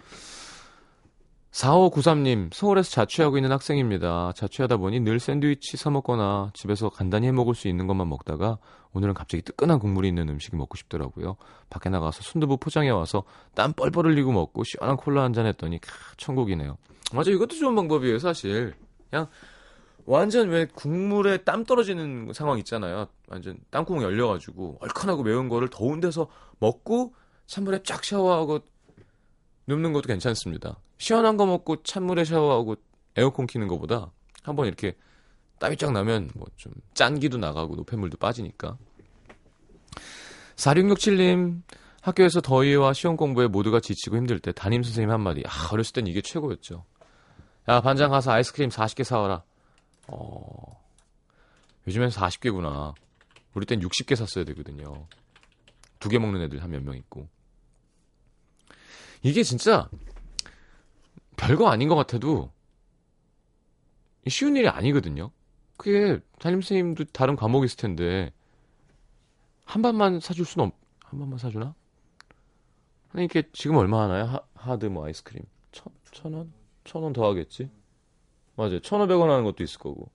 4593님, 1.51 2.55
서울에서 2.55 2.91
자취하고 2.91 3.37
있는 3.37 3.51
학생입니다. 3.51 4.33
자취하다 4.37 4.77
보니 4.77 5.01
늘 5.01 5.19
샌드위치 5.19 5.77
사먹거나 5.77 6.53
집에서 6.55 6.91
간단히 6.91 7.27
해 7.27 7.33
먹을 7.33 7.57
수 7.57 7.67
있는 7.67 7.89
것만 7.89 8.09
먹다가 8.09 8.59
오늘은 8.93 9.15
갑자기 9.15 9.43
뜨끈한 9.43 9.81
국물이 9.81 10.07
있는 10.07 10.29
음식이 10.29 10.57
먹고 10.57 10.77
싶더라고요. 10.77 11.37
밖에 11.69 11.89
나가서 11.89 12.23
순두부 12.23 12.59
포장해 12.59 12.91
와서 12.91 13.25
땀 13.57 13.73
뻘뻘 13.73 14.07
흘리고 14.07 14.31
먹고 14.31 14.63
시원한 14.63 14.97
콜라 14.97 15.25
한 15.25 15.33
잔 15.33 15.47
했더니 15.47 15.81
캬, 15.81 16.19
천국이네요. 16.19 16.79
맞아, 17.13 17.33
이것도 17.33 17.57
좋은 17.57 17.75
방법이에요, 17.75 18.21
사실. 18.21 18.75
그냥 19.11 19.27
완전 20.07 20.49
왜 20.49 20.66
국물에 20.66 21.38
땀 21.38 21.64
떨어지는 21.64 22.33
상황 22.33 22.59
있잖아요. 22.59 23.07
완전 23.28 23.59
땅콩 23.71 24.02
열려가지고 24.02 24.78
얼큰하고 24.80 25.23
매운 25.23 25.49
거를 25.49 25.69
더운 25.69 26.00
데서 26.00 26.28
먹고 26.59 27.14
찬물에 27.47 27.83
쫙 27.85 28.04
샤워하고 28.04 28.61
눕는 29.66 29.92
것도 29.92 30.07
괜찮습니다. 30.09 30.78
시원한 30.99 31.37
거 31.37 31.47
먹고 31.47 31.83
찬물에 31.83 32.25
샤워하고 32.25 32.76
에어컨 33.16 33.47
키는 33.47 33.69
것보다 33.69 34.11
한번 34.42 34.66
이렇게 34.66 34.97
땀이 35.59 35.76
쫙 35.76 35.92
나면 35.92 36.30
뭐 36.35 36.47
좀 36.57 36.73
짠기도 36.95 37.38
나가고 37.38 37.76
노폐물도 37.76 38.16
빠지니까. 38.19 38.76
4667님, 40.57 41.62
학교에서 42.02 42.40
더위와 42.40 42.92
시험 42.92 43.16
공부에 43.16 43.47
모두가 43.47 43.80
지치고 43.80 44.16
힘들 44.16 44.38
때 44.38 44.52
담임 44.52 44.83
선생님 44.83 45.11
한마디. 45.11 45.42
아, 45.47 45.69
어렸을 45.73 45.92
땐 45.95 46.07
이게 46.07 46.21
최고였죠. 46.21 46.85
야, 47.69 47.80
반장 47.80 48.11
가서 48.11 48.33
아이스크림 48.33 48.69
40개 48.71 49.04
사와라. 49.04 49.42
어, 50.12 50.83
요즘엔 51.87 52.11
40개구나. 52.11 52.95
우리 53.55 53.67
땐 53.67 53.81
60개 53.81 54.14
샀어야 54.17 54.45
되거든요. 54.45 55.07
두 55.99 56.09
개 56.09 56.19
먹는 56.19 56.40
애들 56.43 56.62
한 56.62 56.71
몇 56.71 56.83
명 56.83 56.97
있고. 56.97 57.29
이게 59.23 59.43
진짜 59.43 59.88
별거 61.37 61.69
아닌 61.69 61.88
것 61.88 61.95
같아도 61.95 62.50
쉬운 64.29 64.57
일이 64.57 64.69
아니거든요. 64.69 65.31
그게 65.76 66.21
담임선생님도 66.38 67.05
다른 67.12 67.37
과목 67.37 67.64
있을 67.64 67.76
텐데 67.76 68.33
한 69.64 69.83
반만 69.83 70.21
사줄 70.21 70.45
수는 70.45 70.67
없, 70.69 70.75
한 71.05 71.19
반만 71.21 71.38
사주나? 71.38 71.75
아니 73.12 73.25
이게 73.25 73.43
지금 73.52 73.76
얼마 73.76 74.02
하나요? 74.02 74.40
하, 74.55 74.79
드뭐 74.79 75.07
아이스크림 75.07 75.43
천, 75.73 75.93
천 76.12 76.33
원? 76.35 76.52
천 76.85 77.02
원 77.02 77.12
더 77.12 77.26
하겠지? 77.29 77.71
맞아요. 78.61 78.81
천오백 78.81 79.19
원 79.19 79.31
하는 79.31 79.45
것도 79.45 79.62
있을 79.64 79.79
거고. 79.79 80.11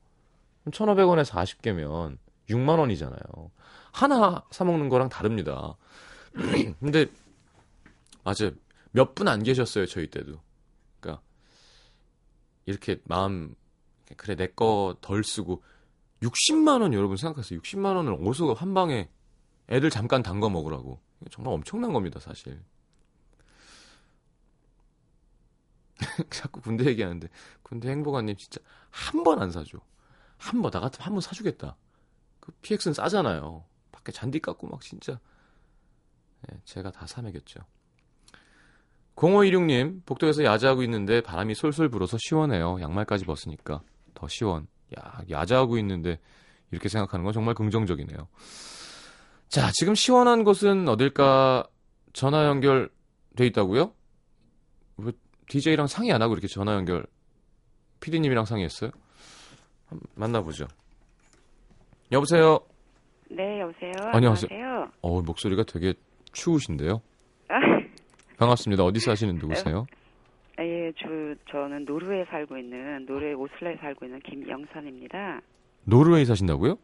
그럼 0.62 0.72
천오백 0.72 1.08
원에 1.08 1.24
40개면 1.24 2.18
6만 2.50 2.78
원이잖아요. 2.80 3.52
하나 3.92 4.44
사 4.52 4.64
먹는 4.64 4.90
거랑 4.90 5.10
다릅니다. 5.10 5.75
근데 6.80 7.08
맞아요. 8.24 8.52
몇 8.92 9.14
분 9.16 9.28
안 9.28 9.42
계셨어요, 9.44 9.86
저희 9.88 10.08
때도. 10.10 10.40
그러니까 11.00 11.22
이렇게 12.66 13.00
마음 13.06 13.56
그래 14.18 14.36
내 14.36 14.48
거 14.56 14.96
덜 15.02 15.24
쓰고 15.24 15.64
60만 16.22 16.82
원 16.82 16.94
여러분 16.94 17.18
생각하세요. 17.18 17.60
60만 17.60 17.96
원을 17.96 18.14
어디서 18.22 18.54
한 18.54 18.74
방에 18.74 19.10
애들 19.70 19.90
잠깐 19.90 20.22
담가 20.24 20.50
먹으라고. 20.50 21.00
정말 21.32 21.54
엄청난 21.56 21.92
겁니다, 21.94 22.20
사실. 22.20 22.62
자꾸 26.30 26.62
군대 26.62 26.86
얘기하는데 26.86 27.28
군대 27.64 27.90
행복한님 27.90 28.36
진짜 28.38 28.60
한 28.90 29.24
번 29.24 29.42
안 29.42 29.52
사줘. 29.52 29.80
한 30.38 30.62
번 30.62 30.72
나 30.72 30.80
같으면 30.80 31.06
한 31.06 31.14
번 31.14 31.22
사주겠다. 31.22 31.75
그 32.40 32.52
PX는 32.62 32.94
싸잖아요. 32.94 33.64
밖에 33.92 34.12
잔디 34.12 34.40
깎고 34.40 34.68
막 34.68 34.82
진짜 34.82 35.20
네, 36.48 36.60
제가 36.66 36.92
다 36.92 37.08
사먹였죠. 37.08 37.62
0516님 39.16 40.06
복도에서 40.06 40.44
야자하고 40.44 40.84
있는데 40.84 41.22
바람이 41.22 41.56
솔솔 41.56 41.90
불어서 41.90 42.18
시원해요. 42.20 42.80
양말까지 42.82 43.25
벗으니까 43.25 43.82
더 44.14 44.28
시원. 44.28 44.68
야 45.00 45.22
야자하고 45.30 45.78
있는데 45.80 46.20
이렇게 46.72 46.90
생각하는 46.90 47.24
건 47.24 47.34
정말 47.34 47.56
긍정적이네요. 47.56 48.28
자 49.48 49.72
지금 49.74 49.96
시원한 49.96 50.44
곳은 50.44 50.88
어딜까 50.90 51.68
전화 52.14 52.46
연결돼 52.46 53.46
있다고요? 53.48 53.94
왜 54.98 55.12
DJ랑 55.50 55.88
상의 55.88 56.12
안 56.12 56.22
하고 56.22 56.34
이렇게 56.34 56.48
전화 56.48 56.74
연결 56.74 57.06
PD님이랑 58.02 58.46
상의했어요? 58.46 58.92
만나보죠. 60.16 60.66
여보세요. 62.12 62.60
네, 63.30 63.60
여보세요. 63.62 63.92
안녕하세요. 64.14 64.48
안녕하세요. 64.52 64.92
어 65.02 65.22
목소리가 65.22 65.64
되게 65.64 65.94
추우신데요. 66.34 67.02
아, 67.50 67.56
반갑습니다. 68.38 68.84
어디 68.84 69.00
사시는 69.00 69.36
누구세요? 69.36 69.86
예, 70.60 70.92
주, 70.96 71.36
저는 71.52 71.84
노르웨이에 71.86 72.25
살고 72.30 72.58
있는, 72.58 73.06
노르웨이 73.06 73.34
오슬로에 73.34 73.75
살고 73.78 74.06
있는 74.06 74.20
김영선입니다. 74.22 75.42
노르웨이 75.84 76.24
사신다고요? 76.25 76.78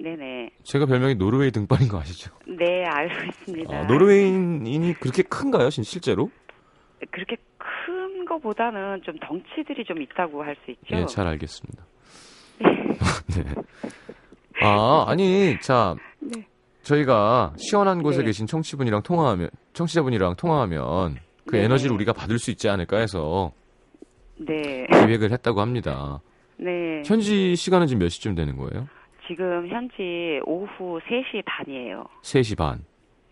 네네. 0.00 0.50
제가 0.62 0.86
별명이 0.86 1.16
노르웨이 1.16 1.50
등반인 1.50 1.88
거 1.88 1.98
아시죠? 1.98 2.32
네, 2.46 2.84
알고 2.86 3.26
있습니다. 3.28 3.76
아, 3.76 3.86
노르웨이인이 3.86 4.94
그렇게 4.94 5.22
큰가요, 5.24 5.68
진- 5.68 5.84
실제로? 5.84 6.30
그렇게 7.10 7.36
큰 7.58 7.97
거보다는 8.28 9.02
좀 9.02 9.16
덩치들이 9.18 9.84
좀 9.84 10.02
있다고 10.02 10.42
할 10.42 10.56
수 10.64 10.70
있죠. 10.72 10.96
예, 10.96 11.06
잘 11.06 11.26
알겠습니다. 11.26 11.84
네. 13.36 13.54
아, 14.62 15.04
아니, 15.06 15.58
자, 15.60 15.94
네. 16.20 16.44
저희가 16.82 17.52
시원한 17.56 18.02
곳에 18.02 18.18
네. 18.20 18.24
계신 18.26 18.46
청취분이랑 18.46 19.02
통화하면, 19.02 19.50
청취자분이랑 19.72 20.36
통화하면 20.36 21.16
그 21.46 21.56
네. 21.56 21.64
에너지를 21.64 21.94
우리가 21.94 22.12
받을 22.12 22.38
수 22.38 22.50
있지 22.50 22.68
않을까 22.68 22.98
해서 22.98 23.52
네. 24.36 24.86
기획을 24.86 25.30
했다고 25.32 25.60
합니다. 25.60 26.20
네. 26.56 27.02
현지 27.04 27.54
시간은 27.56 27.86
지금 27.86 28.00
몇 28.00 28.08
시쯤 28.08 28.34
되는 28.34 28.56
거예요? 28.56 28.88
지금 29.28 29.68
현지 29.68 30.40
오후 30.44 30.98
3시 31.00 31.44
반이에요. 31.44 32.04
3시 32.22 32.56
반. 32.56 32.84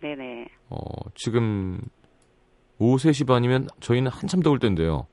네네. 0.03 0.47
어, 0.69 0.76
지금 1.15 1.81
오후 2.78 2.97
3시 2.97 3.26
반이면 3.26 3.68
저희는 3.80 4.11
한참 4.11 4.40
더울 4.42 4.59
텐데요. 4.59 5.07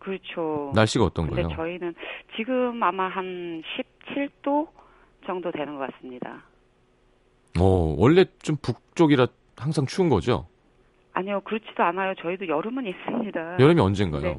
그렇죠. 0.00 0.72
날씨가 0.74 1.04
어떤가요? 1.04 1.48
저희는 1.56 1.94
지금 2.36 2.82
아마 2.82 3.08
한 3.08 3.62
17도 4.06 4.68
정도 5.26 5.50
되는 5.50 5.76
것 5.76 5.90
같습니다. 5.92 6.42
어, 7.58 7.94
원래 7.98 8.24
좀 8.40 8.56
북쪽이라 8.62 9.26
항상 9.56 9.86
추운 9.86 10.08
거죠? 10.08 10.46
아니요, 11.12 11.40
그렇지도 11.44 11.82
않아요. 11.82 12.14
저희도 12.14 12.46
여름은 12.46 12.86
있습니다. 12.86 13.58
여름이 13.58 13.80
언젠가요? 13.80 14.22
네. 14.22 14.38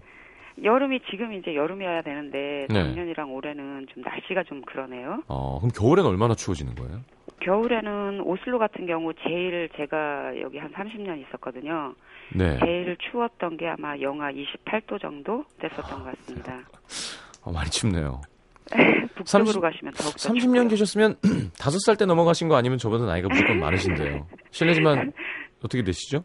여름이 0.63 1.01
지금 1.09 1.33
이제 1.33 1.55
여름이어야 1.55 2.01
되는데 2.01 2.67
네. 2.69 2.83
작년이랑 2.83 3.33
올해는 3.33 3.87
좀 3.93 4.03
날씨가 4.03 4.43
좀 4.43 4.61
그러네요. 4.61 5.23
어, 5.27 5.59
그럼 5.59 5.71
겨울엔 5.71 6.05
얼마나 6.05 6.35
추워지는 6.35 6.75
거예요? 6.75 7.01
겨울에는 7.41 8.21
오슬로 8.21 8.59
같은 8.59 8.85
경우 8.85 9.13
제일 9.25 9.69
제가 9.77 10.39
여기 10.41 10.57
한 10.57 10.71
30년 10.73 11.21
있었거든요. 11.27 11.95
네. 12.35 12.57
제일 12.59 12.95
추웠던 13.09 13.57
게 13.57 13.67
아마 13.67 13.97
영하 13.99 14.31
28도 14.31 15.01
정도 15.01 15.43
됐었던 15.59 16.03
것 16.03 16.17
같습니다. 16.17 16.59
어, 17.43 17.51
많이 17.51 17.69
춥네요. 17.69 18.21
북쪽으로 19.15 19.45
30 19.47 19.61
가시면 19.61 19.93
더욱더 19.93 20.29
30년 20.29 20.39
춥고요. 20.41 20.67
계셨으면 20.67 21.15
다섯 21.59 21.79
살때 21.85 22.05
넘어가신 22.05 22.47
거 22.47 22.55
아니면 22.55 22.77
저보다 22.77 23.05
나이가 23.05 23.27
무조건 23.27 23.59
많으신데요. 23.59 24.27
실례지만 24.51 25.11
어떻게 25.63 25.83
되시죠? 25.83 26.23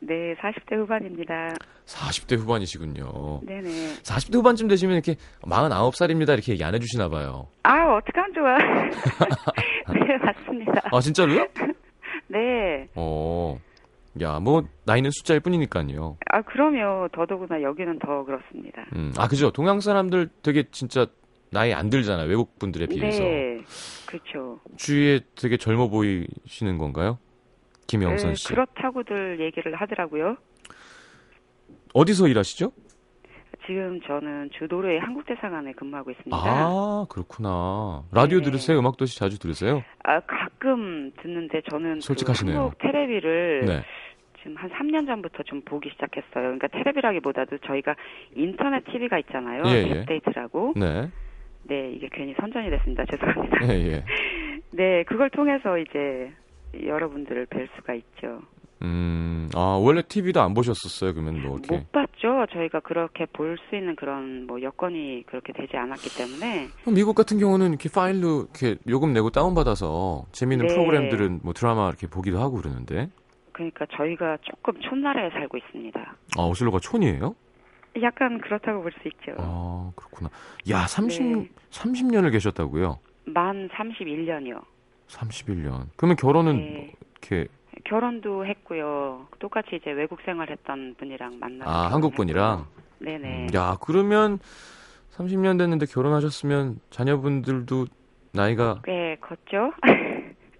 네, 0.00 0.34
40대 0.34 0.76
후반입니다. 0.76 1.54
40대 1.86 2.36
후반이시군요. 2.36 3.40
네네. 3.46 3.70
40대 4.02 4.34
후반쯤 4.34 4.68
되시면 4.68 4.96
이렇게 4.96 5.14
49살입니다 5.42 6.34
이렇게 6.34 6.52
얘기 6.52 6.62
안 6.62 6.74
해주시나 6.74 7.08
봐요. 7.08 7.48
아, 7.62 7.96
어떡하면 7.96 8.34
좋아. 8.34 8.58
네, 9.94 10.16
맞습니다. 10.18 10.82
아 10.92 11.00
진짜로요? 11.00 11.46
네. 12.28 12.86
어, 12.94 13.58
야 14.20 14.38
뭐 14.40 14.62
나이는 14.84 15.10
숫자일 15.10 15.40
뿐이니까요. 15.40 16.18
아, 16.30 16.42
그럼요. 16.42 17.08
더더구나 17.12 17.62
여기는 17.62 17.98
더 17.98 18.24
그렇습니다. 18.24 18.84
음, 18.94 19.12
아 19.18 19.26
그죠. 19.28 19.50
동양 19.50 19.80
사람들 19.80 20.28
되게 20.42 20.64
진짜 20.70 21.06
나이 21.50 21.72
안 21.72 21.90
들잖아요. 21.90 22.28
외국 22.28 22.58
분들에 22.58 22.86
비해서. 22.86 23.22
네. 23.22 23.60
그렇죠. 24.06 24.60
주위에 24.76 25.20
되게 25.36 25.56
젊어 25.56 25.88
보이시는 25.88 26.78
건가요? 26.78 27.18
김영선 27.86 28.30
네, 28.30 28.34
씨. 28.34 28.48
그렇다고들 28.48 29.40
얘기를 29.40 29.74
하더라고요. 29.74 30.36
어디서 31.92 32.28
일하시죠? 32.28 32.72
지금 33.66 34.00
저는 34.02 34.50
주도로의 34.58 35.00
한국대사관에 35.00 35.72
근무하고 35.72 36.10
있습니다. 36.10 36.36
아, 36.36 37.06
그렇구나. 37.08 38.04
라디오 38.12 38.38
네. 38.40 38.44
들으세요? 38.44 38.78
음악도시 38.78 39.18
자주 39.18 39.38
들으세요? 39.38 39.82
아, 40.02 40.20
가끔 40.20 41.12
듣는데 41.22 41.62
저는 41.70 42.00
솔직하시네요. 42.00 42.54
그 42.54 42.60
한국 42.60 42.78
텔레비를 42.78 43.64
네. 43.66 43.82
지금 44.44 44.56
한 44.58 44.68
3년 44.70 45.06
전부터 45.06 45.42
좀 45.44 45.62
보기 45.62 45.88
시작했어요. 45.90 46.32
그러니까 46.34 46.68
텔레비라기보다도 46.68 47.58
저희가 47.66 47.96
인터넷 48.36 48.84
TV가 48.84 49.18
있잖아요. 49.20 49.62
예, 49.66 49.70
예. 49.88 50.00
앱데이트라고. 50.00 50.74
네. 50.76 51.10
네, 51.62 51.92
이게 51.92 52.10
괜히 52.12 52.34
선전이 52.38 52.68
됐습니다. 52.68 53.04
죄송합니다. 53.10 53.68
예, 53.68 53.92
예. 53.92 54.04
네, 54.70 55.02
그걸 55.04 55.30
통해서 55.30 55.78
이제 55.78 56.30
여러분들을 56.84 57.46
뵐 57.46 57.68
수가 57.76 57.94
있죠. 57.94 58.42
음, 58.82 59.48
아, 59.54 59.78
원래 59.80 60.02
TV도 60.02 60.42
안 60.42 60.52
보셨었어요? 60.52 61.14
그러면 61.14 61.40
뭐, 61.40 61.56
이렇게. 61.58 61.74
못 61.74 61.90
봤죠. 61.90 62.44
저희가 62.52 62.80
그렇게 62.80 63.24
볼 63.32 63.56
수 63.70 63.76
있는 63.76 63.96
그런 63.96 64.46
뭐 64.46 64.60
여건이 64.60 65.24
그렇게 65.26 65.54
되지 65.54 65.74
않았기 65.78 66.18
때문에 66.18 66.68
미국 66.94 67.14
같은 67.14 67.38
경우는 67.38 67.68
이렇게 67.70 67.88
파일로 67.88 68.42
이렇게 68.42 68.76
요금 68.86 69.14
내고 69.14 69.30
다운받아서 69.30 70.26
재미있는 70.32 70.66
네. 70.66 70.74
프로그램들은 70.74 71.40
뭐 71.42 71.54
드라마 71.54 71.88
이렇게 71.88 72.06
보기도 72.08 72.40
하고 72.40 72.56
그러는데. 72.60 73.08
그러니까 73.54 73.86
저희가 73.96 74.36
조금 74.42 74.78
촌나라에 74.80 75.30
살고 75.30 75.56
있습니다. 75.56 76.16
아, 76.36 76.42
오슬로가 76.42 76.80
촌이에요? 76.80 77.34
약간 78.02 78.40
그렇다고 78.40 78.82
볼 78.82 78.92
수 79.00 79.08
있죠. 79.08 79.32
아, 79.38 79.92
그렇구나. 79.94 80.28
야, 80.70 80.86
30, 80.86 81.22
네. 81.22 81.48
30년을 81.70 82.32
계셨다고요? 82.32 82.98
만 83.26 83.68
31년이요. 83.70 84.60
31년. 85.08 85.86
그러면 85.96 86.16
결혼은 86.16 86.56
네. 86.56 86.92
이렇게, 87.12 87.46
결혼도 87.84 88.44
했고요. 88.46 89.28
똑같이 89.38 89.76
이제 89.76 89.92
외국 89.92 90.20
생활했던 90.24 90.96
분이랑 90.98 91.38
만나서 91.38 91.70
아, 91.70 91.92
한국 91.92 92.14
분이랑? 92.16 92.66
네 92.98 93.18
네. 93.18 93.46
음, 93.46 93.54
야, 93.54 93.76
그러면 93.80 94.38
30년 95.12 95.58
됐는데 95.58 95.86
결혼하셨으면 95.86 96.80
자녀분들도 96.90 97.86
나이가 98.32 98.80
꽤 98.84 99.16
컸죠. 99.20 99.72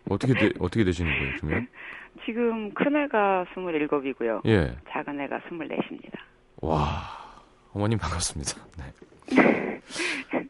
어떻게 0.09 0.35
되, 0.35 0.51
어떻게 0.61 0.85
되시는 0.85 1.11
거예요, 1.19 1.33
그러면? 1.41 1.69
지금 2.25 2.73
큰 2.75 2.97
애가 2.97 3.47
27이고요. 3.55 4.41
예. 4.47 4.77
작은 4.91 5.21
애가 5.21 5.41
24입니다. 5.41 6.19
와. 6.63 6.81
어머님 7.73 7.99
반갑습니다. 7.99 8.53
네. 8.79 9.81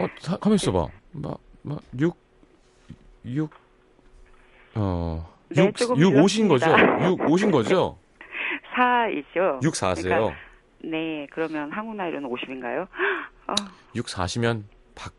어, 0.00 0.06
사, 0.18 0.36
가만 0.36 0.56
있어 0.56 0.72
봐. 0.72 0.86
막, 1.12 1.38
막, 1.62 1.80
6, 1.98 2.16
6, 3.24 3.50
어, 4.74 5.34
네, 5.48 5.64
6, 5.66 5.76
조금 5.76 5.98
6, 5.98 6.12
5신 6.12 6.48
거죠? 6.48 6.66
늦었습니다. 6.66 7.08
6, 7.08 7.18
5신 7.18 7.50
거죠? 7.52 7.98
4이죠. 8.74 9.62
6, 9.62 9.72
4세요? 9.74 10.02
그러니까 10.02 10.36
네, 10.84 11.26
그러면 11.32 11.70
한국 11.72 11.96
나이로는 11.96 12.28
50인가요? 12.30 12.86
어, 13.48 13.54
6, 13.96 14.06
4시면 14.06 14.62
박, 14.94 15.12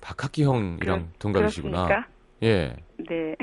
박학기 0.00 0.44
형이랑 0.44 1.12
동갑이시구나. 1.18 1.86
그렇습니까? 1.86 2.08
예. 2.42 2.76
네. 3.08 3.34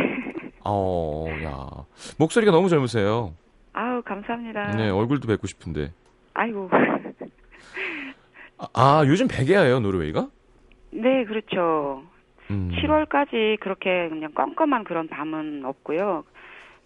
어, 0.66 1.28
야. 1.44 1.86
목소리가 2.18 2.52
너무 2.52 2.70
젊으세요. 2.70 3.34
아우, 3.74 4.02
감사합니다. 4.02 4.76
네, 4.76 4.90
얼굴도 4.90 5.28
뵙고 5.28 5.48
싶은데. 5.48 5.92
아이고. 6.34 6.70
아, 8.58 8.68
아, 8.74 9.04
요즘 9.06 9.28
백야예요, 9.28 9.80
노르웨이가? 9.80 10.30
네, 10.92 11.26
그렇죠. 11.26 12.04
음. 12.50 12.72
7월까지 12.76 13.60
그렇게 13.60 14.10
그냥 14.10 14.32
껌껌한 14.34 14.84
그런 14.86 15.08
밤은 15.08 15.66
없고요. 15.66 16.24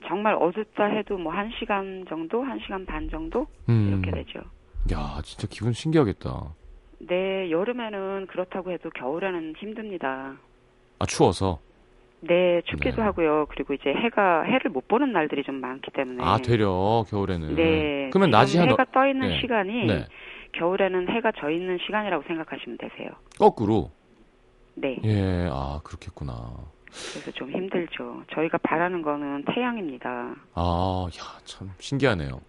정말 0.07 0.33
어둡다 0.35 0.85
해도 0.85 1.17
뭐한 1.17 1.51
시간 1.59 2.05
정도, 2.07 2.41
한 2.43 2.59
시간 2.59 2.85
반 2.85 3.09
정도 3.09 3.47
음. 3.67 4.01
이렇게 4.03 4.11
되죠. 4.23 4.39
야, 4.93 5.21
진짜 5.23 5.47
기분 5.49 5.73
신기하겠다. 5.73 6.53
네, 6.99 7.51
여름에는 7.51 8.27
그렇다고 8.27 8.71
해도 8.71 8.89
겨울에는 8.89 9.53
힘듭니다. 9.57 10.35
아, 10.99 11.05
추워서. 11.05 11.59
네, 12.21 12.61
춥기도 12.65 12.97
네. 12.97 13.01
하고요. 13.03 13.45
그리고 13.49 13.73
이제 13.73 13.89
해가 13.91 14.43
해를 14.43 14.71
못 14.71 14.87
보는 14.87 15.11
날들이 15.13 15.43
좀 15.43 15.55
많기 15.55 15.89
때문에. 15.91 16.23
아, 16.23 16.37
되려 16.37 17.05
겨울에는. 17.09 17.55
네. 17.55 18.09
그러면 18.11 18.29
낮이 18.31 18.57
한 18.57 18.69
해가 18.69 18.85
떠 18.91 19.07
있는 19.07 19.29
네. 19.29 19.39
시간이 19.41 19.85
네. 19.87 20.05
겨울에는 20.53 21.07
해가 21.09 21.31
져 21.39 21.49
있는 21.49 21.77
시간이라고 21.85 22.23
생각하시면 22.27 22.77
되세요. 22.77 23.09
거꾸로. 23.37 23.91
네. 24.75 24.97
예, 25.03 25.47
아, 25.51 25.79
그렇겠구나. 25.83 26.33
그래서 27.13 27.31
좀 27.31 27.51
힘들죠. 27.51 28.23
저희가 28.33 28.57
바라는 28.63 29.01
거는 29.01 29.45
태양입니다. 29.53 30.35
아, 30.55 31.07
야, 31.07 31.39
참 31.45 31.69
신기하네요. 31.79 32.41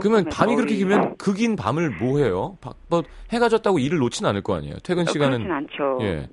그러면 0.00 0.26
밤이 0.30 0.54
그렇게 0.54 0.76
길면 0.76 1.16
그긴 1.16 1.56
밤을 1.56 1.90
뭐 1.98 2.18
해요? 2.18 2.58
바- 2.60 2.74
뭐 2.90 3.02
해가 3.32 3.48
졌다고 3.48 3.78
일을 3.78 3.98
놓진 3.98 4.26
않을 4.26 4.42
거 4.42 4.54
아니에요. 4.54 4.76
퇴근 4.84 5.04
어, 5.08 5.10
시간은 5.10 5.42
그렇진 5.44 5.50
않죠. 5.52 5.98
예. 6.02 6.28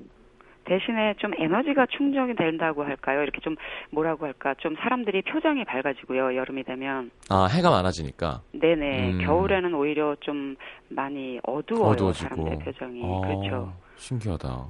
대신에 0.65 1.13
좀 1.17 1.31
에너지가 1.37 1.85
충족이 1.97 2.35
된다고 2.35 2.83
할까요? 2.83 3.21
이렇게 3.23 3.39
좀 3.41 3.55
뭐라고 3.91 4.25
할까? 4.25 4.53
좀 4.55 4.75
사람들이 4.75 5.21
표정이 5.21 5.63
밝아지고요. 5.65 6.35
여름이 6.35 6.63
되면. 6.63 7.11
아, 7.29 7.45
해가 7.45 7.69
많아지니까. 7.69 8.41
네네. 8.53 9.11
음. 9.11 9.25
겨울에는 9.25 9.73
오히려 9.73 10.15
좀 10.19 10.55
많이 10.89 11.39
어두워요. 11.43 11.91
어두워지고. 11.91 12.29
사람들의 12.29 12.59
표정이. 12.59 13.01
아, 13.03 13.21
그렇죠. 13.21 13.73
신기하다. 13.95 14.65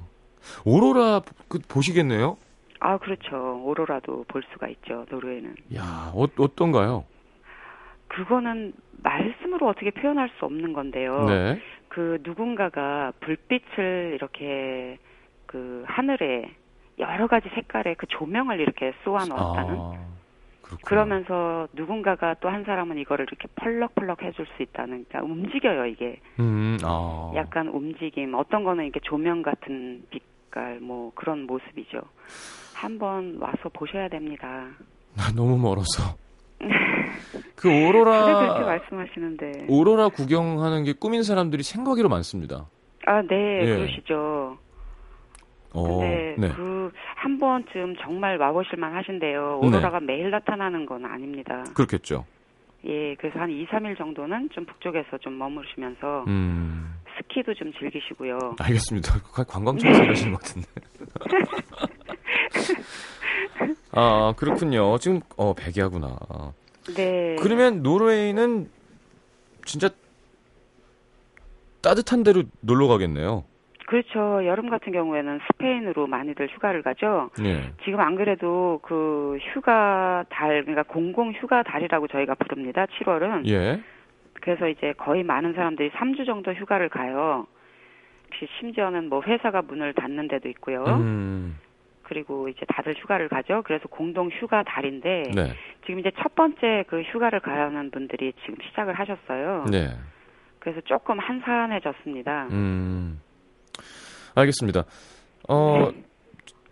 오로라 0.64 1.22
그, 1.48 1.58
보시겠네요? 1.68 2.36
아, 2.80 2.98
그렇죠. 2.98 3.62
오로라도 3.64 4.24
볼 4.28 4.42
수가 4.52 4.68
있죠. 4.68 5.06
노르웨이는. 5.10 5.54
야, 5.74 6.12
어, 6.14 6.26
어떤가요? 6.38 7.04
그거는 8.08 8.72
말씀으로 9.02 9.68
어떻게 9.68 9.90
표현할 9.90 10.30
수 10.38 10.44
없는 10.44 10.72
건데요. 10.72 11.24
네. 11.24 11.60
그 11.88 12.18
누군가가 12.22 13.12
불빛을 13.20 14.12
이렇게 14.14 14.98
그 15.56 15.84
하늘에 15.86 16.50
여러 16.98 17.26
가지 17.26 17.48
색깔의 17.54 17.94
그 17.96 18.06
조명을 18.08 18.60
이렇게 18.60 18.92
쏘아 19.04 19.24
넣었다는 19.24 19.76
아. 19.78 19.92
그러면서 20.84 21.66
누군가가 21.72 22.34
또 22.40 22.48
한 22.50 22.64
사람은 22.64 22.98
이거를 22.98 23.24
이렇게 23.26 23.48
펄럭펄럭 23.56 24.22
해줄 24.22 24.46
수 24.56 24.62
있다는 24.62 25.06
그러니까 25.08 25.22
움직여요 25.22 25.86
이게 25.86 26.20
음, 26.40 26.76
아. 26.84 27.32
약간 27.36 27.68
움직임 27.68 28.34
어떤 28.34 28.64
거는 28.64 28.84
이렇게 28.84 29.00
조명 29.02 29.40
같은 29.42 30.02
빛깔 30.10 30.80
뭐 30.80 31.10
그런 31.14 31.46
모습이죠 31.46 32.00
한번 32.74 33.38
와서 33.40 33.70
보셔야 33.72 34.08
됩니다 34.08 34.66
너무 35.34 35.56
멀어서. 35.56 36.14
그왜 37.56 37.80
그렇게 37.80 37.88
오로라 37.88 38.60
말씀하시는데 38.66 39.66
오로라 39.70 40.08
구경하는 40.10 40.84
게 40.84 40.92
꿈인 40.92 41.22
사람들이 41.22 41.62
생각이로 41.62 42.08
많습니다. 42.10 42.66
아네 43.06 43.60
예. 43.62 43.76
그러시죠 43.76 44.14
어, 44.16 44.65
근데 45.82 46.34
네. 46.38 46.48
그한 46.48 47.38
번쯤 47.38 47.96
정말 48.02 48.38
와보실만 48.38 48.94
하신데요 48.94 49.60
오로라가 49.62 50.00
매일 50.00 50.30
나타나는 50.30 50.86
건 50.86 51.04
아닙니다 51.04 51.64
그렇겠죠. 51.74 52.24
예 52.84 53.14
그래서 53.16 53.38
한 53.38 53.50
2, 53.50 53.66
3일 53.66 53.98
정도는 53.98 54.48
좀 54.52 54.64
북쪽에서 54.64 55.18
좀 55.18 55.38
머무르시면서 55.38 56.24
음, 56.28 56.94
스키도 57.18 57.54
좀 57.54 57.72
즐기시고요 57.72 58.56
알겠습니다. 58.60 59.14
관광청에서 59.48 60.04
일하시는 60.04 60.32
것 60.32 60.42
같은데. 60.42 60.68
아, 63.92 64.34
그렇군요. 64.36 64.98
지금, 64.98 65.20
어, 65.36 65.54
백야구나. 65.54 66.16
네. 66.94 67.36
그러면 67.40 67.82
노르웨이는 67.82 68.68
진짜 69.64 69.88
따뜻한 71.80 72.22
데로 72.22 72.44
놀러 72.60 72.88
가겠네요. 72.88 73.44
그렇죠. 73.86 74.44
여름 74.44 74.68
같은 74.68 74.92
경우에는 74.92 75.40
스페인으로 75.46 76.06
많이들 76.06 76.48
휴가를 76.48 76.82
가죠. 76.82 77.30
예. 77.44 77.72
지금 77.84 78.00
안 78.00 78.16
그래도 78.16 78.80
그 78.82 79.38
휴가 79.52 80.24
달, 80.28 80.62
그러니까 80.62 80.82
공공 80.82 81.32
휴가 81.32 81.62
달이라고 81.62 82.08
저희가 82.08 82.34
부릅니다. 82.34 82.86
7월은. 82.86 83.48
예. 83.48 83.80
그래서 84.34 84.68
이제 84.68 84.92
거의 84.96 85.22
많은 85.22 85.54
사람들이 85.54 85.90
3주 85.90 86.26
정도 86.26 86.52
휴가를 86.52 86.88
가요. 86.88 87.46
심지어는 88.60 89.08
뭐 89.08 89.22
회사가 89.22 89.62
문을 89.62 89.94
닫는 89.94 90.28
데도 90.28 90.48
있고요. 90.50 90.84
음, 90.84 91.58
그리고 92.02 92.48
이제 92.48 92.66
다들 92.68 92.94
휴가를 92.98 93.28
가죠. 93.28 93.62
그래서 93.64 93.88
공동 93.88 94.28
휴가 94.28 94.62
달인데 94.62 95.22
네. 95.34 95.52
지금 95.86 96.00
이제 96.00 96.10
첫 96.20 96.34
번째 96.34 96.84
그 96.88 97.00
휴가를 97.02 97.40
가는 97.40 97.90
분들이 97.90 98.32
지금 98.42 98.56
시작을 98.68 98.94
하셨어요. 98.94 99.64
네. 99.70 99.88
그래서 100.58 100.80
조금 100.82 101.18
한산해졌습니다. 101.18 102.48
음. 102.50 103.20
알겠습니다. 104.34 104.84
어, 105.48 105.90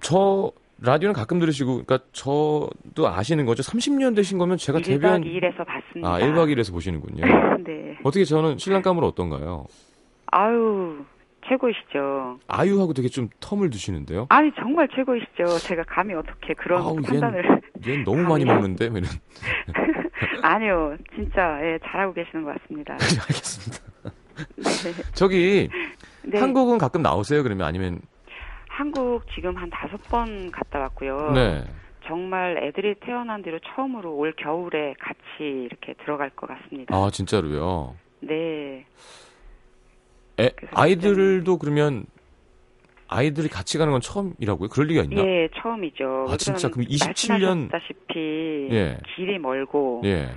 저 0.00 0.50
라디오는 0.80 1.14
가끔 1.14 1.38
들으시고 1.38 1.84
그러니까 1.84 1.98
저도 2.12 3.08
아시는 3.08 3.46
거죠. 3.46 3.62
30년 3.62 4.14
되신 4.16 4.38
거면 4.38 4.58
제가 4.58 4.80
1박 4.80 4.84
데뷔한 4.84 5.22
2일에서 5.22 5.64
봤습니다. 5.66 6.08
아, 6.12 6.18
1박 6.18 6.52
2일에서 6.52 6.72
보시는군요. 6.72 7.24
네. 7.64 7.96
어떻게 8.04 8.24
저는 8.24 8.58
신랑감으로 8.58 9.06
어떤가요? 9.06 9.64
아유, 10.26 11.04
최고이시죠. 11.48 12.38
아유하고 12.48 12.92
되게 12.92 13.08
좀 13.08 13.28
텀을 13.40 13.70
두시는데요. 13.70 14.26
아니, 14.30 14.50
정말 14.56 14.88
최고이시죠. 14.94 15.58
제가 15.60 15.84
감히 15.86 16.12
어떻게 16.14 16.52
그런 16.54 16.82
아우, 16.82 16.96
얜- 16.96 17.06
판단을. 17.06 17.60
얘는 17.86 18.04
너무 18.04 18.22
많이 18.22 18.44
감이요? 18.44 18.54
먹는데 18.54 18.88
뭐 18.90 18.98
이런. 18.98 19.10
아니요, 20.42 20.96
진짜, 21.14 21.58
예, 21.62 21.78
잘하고 21.84 22.12
계시는 22.14 22.44
것 22.44 22.54
같습니다. 22.60 22.94
알겠습니다. 22.98 23.84
네. 24.56 25.02
저기 25.14 25.68
네. 26.26 26.38
한국은 26.38 26.78
가끔 26.78 27.02
나오세요? 27.02 27.42
그러면 27.42 27.66
아니면 27.66 28.00
한국 28.68 29.22
지금 29.34 29.56
한 29.56 29.70
다섯 29.70 29.96
번 30.04 30.50
갔다 30.50 30.80
왔고요. 30.80 31.32
네. 31.32 31.64
정말 32.06 32.58
애들이 32.62 32.94
태어난 33.00 33.42
뒤로 33.42 33.58
처음으로 33.60 34.14
올 34.14 34.32
겨울에 34.36 34.94
같이 34.98 35.18
이렇게 35.40 35.94
들어갈 36.04 36.30
것 36.30 36.46
같습니다. 36.48 36.94
아 36.94 37.08
진짜로요. 37.10 37.94
네. 38.20 38.84
애, 40.40 40.50
그래서 40.56 40.72
아이들도 40.74 41.58
그러면 41.58 42.04
아이들이 43.06 43.48
같이 43.48 43.78
가는 43.78 43.92
건 43.92 44.00
처음이라고요? 44.00 44.68
그럴 44.70 44.88
리가 44.88 45.02
있나? 45.04 45.22
예, 45.22 45.48
처음이죠. 45.56 46.26
아, 46.28 46.36
진짜? 46.36 46.68
그럼 46.68 46.80
왜냐면 46.90 46.92
27 47.12 47.38
년- 47.38 47.68
말씀하셨다시피 47.70 48.68
예. 48.72 48.98
길이 49.14 49.38
멀고 49.38 50.02
예. 50.04 50.30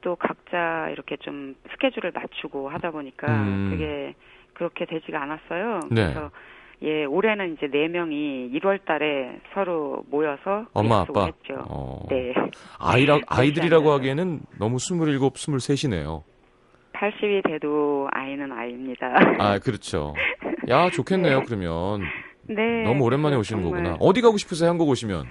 또 0.00 0.16
각자 0.16 0.88
이렇게 0.90 1.16
좀 1.18 1.54
스케줄을 1.70 2.10
맞추고 2.12 2.68
하다 2.70 2.90
보니까 2.90 3.26
음. 3.32 3.68
그게 3.70 4.14
그렇게 4.54 4.84
되지가 4.86 5.22
않았어요. 5.22 5.80
네. 5.90 6.04
그래서 6.12 6.30
예 6.82 7.04
올해는 7.04 7.54
이제 7.54 7.66
네 7.68 7.88
명이 7.88 8.50
1월 8.54 8.84
달에 8.84 9.40
서로 9.54 10.04
모여서 10.10 10.64
그 10.64 10.70
엄마 10.74 11.00
아빠. 11.00 11.26
했죠. 11.26 11.64
어. 11.68 12.06
네, 12.10 12.34
아이라 12.78 13.18
아이들이라고 13.26 13.84
앉아서. 13.84 13.98
하기에는 13.98 14.40
너무 14.58 14.76
27, 14.76 15.18
23이네요. 15.18 16.22
80이 16.92 17.46
돼도 17.48 18.08
아이는 18.12 18.52
아이입니다. 18.52 19.06
아, 19.38 19.58
그렇죠. 19.58 20.14
야, 20.68 20.90
좋겠네요, 20.90 21.42
그러면. 21.46 22.02
네, 22.46 22.84
너무 22.84 23.04
오랜만에 23.04 23.36
오시는 23.36 23.62
정말 23.62 23.82
거구나. 23.82 23.96
어디 24.00 24.20
가고 24.20 24.36
싶으세요, 24.36 24.70
한국 24.70 24.88
오시면? 24.88 25.24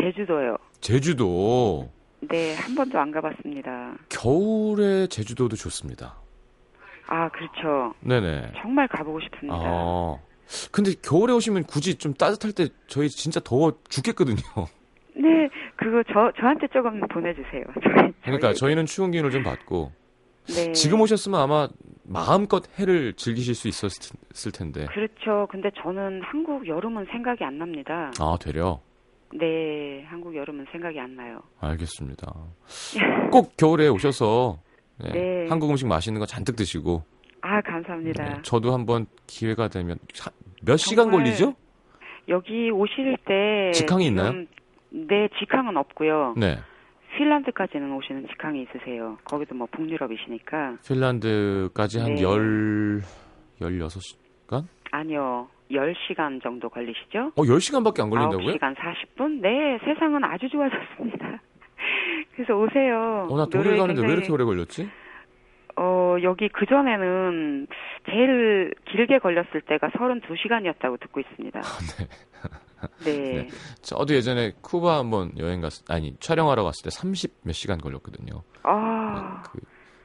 제주도요. 0.00 0.56
제주도. 0.80 1.90
네, 2.20 2.54
한 2.54 2.74
번도 2.74 2.98
안 2.98 3.10
가봤습니다. 3.10 3.94
겨울에 4.08 5.06
제주도도 5.08 5.56
좋습니다. 5.56 6.14
아, 7.06 7.28
그렇죠. 7.30 7.94
네네. 8.00 8.52
정말 8.62 8.88
가보고 8.88 9.20
싶습니다. 9.20 9.56
아. 9.58 10.16
근데 10.72 10.92
겨울에 11.02 11.32
오시면 11.32 11.64
굳이 11.64 11.96
좀 11.96 12.14
따뜻할 12.14 12.52
때 12.52 12.68
저희 12.86 13.08
진짜 13.08 13.40
더워 13.40 13.72
죽겠거든요. 13.88 14.36
네, 15.16 15.48
그거 15.76 16.02
저 16.12 16.32
저한테 16.38 16.66
조금 16.68 17.00
보내주세요. 17.08 17.62
저희, 17.82 18.12
그러니까 18.22 18.48
저희- 18.48 18.54
저희는 18.56 18.86
추운 18.86 19.10
기운을 19.10 19.30
좀 19.30 19.42
받고 19.42 19.92
네. 20.48 20.72
지금 20.72 21.00
오셨으면 21.00 21.40
아마 21.40 21.68
마음껏 22.04 22.62
해를 22.78 23.14
즐기실 23.14 23.54
수 23.54 23.68
있었을 23.68 24.52
텐데. 24.52 24.86
그렇죠. 24.86 25.46
근데 25.50 25.70
저는 25.82 26.20
한국 26.22 26.66
여름은 26.66 27.06
생각이 27.10 27.42
안 27.44 27.58
납니다. 27.58 28.10
아, 28.20 28.36
되려. 28.40 28.80
네, 29.32 30.04
한국 30.08 30.36
여름은 30.36 30.66
생각이 30.70 31.00
안 31.00 31.16
나요. 31.16 31.40
알겠습니다. 31.60 32.32
꼭 33.32 33.56
겨울에 33.56 33.88
오셔서 33.88 34.58
네, 34.98 35.10
네. 35.12 35.46
한국 35.48 35.70
음식 35.70 35.86
맛있는 35.86 36.20
거 36.20 36.26
잔뜩 36.26 36.56
드시고 36.56 37.02
아, 37.40 37.60
감사합니다. 37.60 38.24
네, 38.24 38.42
저도 38.42 38.72
한번 38.72 39.06
기회가 39.26 39.68
되면 39.68 39.98
차- 40.12 40.30
몇 40.64 40.76
시간 40.76 41.10
걸리죠? 41.10 41.54
여기 42.28 42.70
오실 42.70 43.16
때 43.26 43.70
직항이 43.72 44.06
있나요? 44.06 44.32
네, 44.90 45.28
직항은 45.38 45.76
없고요. 45.76 46.34
네. 46.38 46.56
핀란드까지는 47.18 47.92
오시는 47.92 48.26
직항이 48.28 48.62
있으세요. 48.62 49.18
거기도 49.24 49.54
뭐 49.54 49.68
북유럽이시니까. 49.72 50.78
핀란드까지 50.88 52.00
한 52.00 52.14
네. 52.14 52.22
열, 52.22 53.02
16시간? 53.60 54.64
아니요. 54.90 55.48
10시간 55.70 56.42
정도 56.42 56.68
걸리시죠? 56.68 57.32
어, 57.36 57.42
10시간밖에 57.42 58.00
안 58.00 58.10
걸린다고요? 58.10 58.54
9시간 58.54 58.74
40분? 58.76 59.40
네, 59.40 59.78
세상은 59.84 60.22
아주 60.24 60.48
좋아졌습니다. 60.48 61.40
그래서 62.34 62.54
오세요. 62.54 63.26
어, 63.30 63.36
나 63.36 63.46
노래 63.46 63.76
가는데 63.76 64.00
왜 64.00 64.06
굉장히- 64.08 64.12
이렇게 64.14 64.32
오래 64.32 64.44
걸렸지? 64.44 64.88
어, 65.76 66.16
여기 66.22 66.48
그전에는 66.48 67.66
제일 68.08 68.72
길게 68.90 69.18
걸렸을 69.18 69.60
때가 69.62 69.88
32시간이었다고 69.88 71.00
듣고 71.00 71.20
있습니다. 71.20 71.60
네. 71.60 72.08
네. 73.04 73.48
저도 73.82 74.14
예전에 74.14 74.52
쿠바 74.60 74.98
한번 74.98 75.32
여행 75.38 75.60
갔, 75.60 75.72
아니, 75.88 76.14
촬영하러 76.20 76.62
갔을 76.64 76.84
때 76.84 76.90
30 76.90 77.32
몇 77.42 77.52
시간 77.52 77.78
걸렸거든요. 77.78 78.42
아, 78.62 79.42
그, 79.42 79.58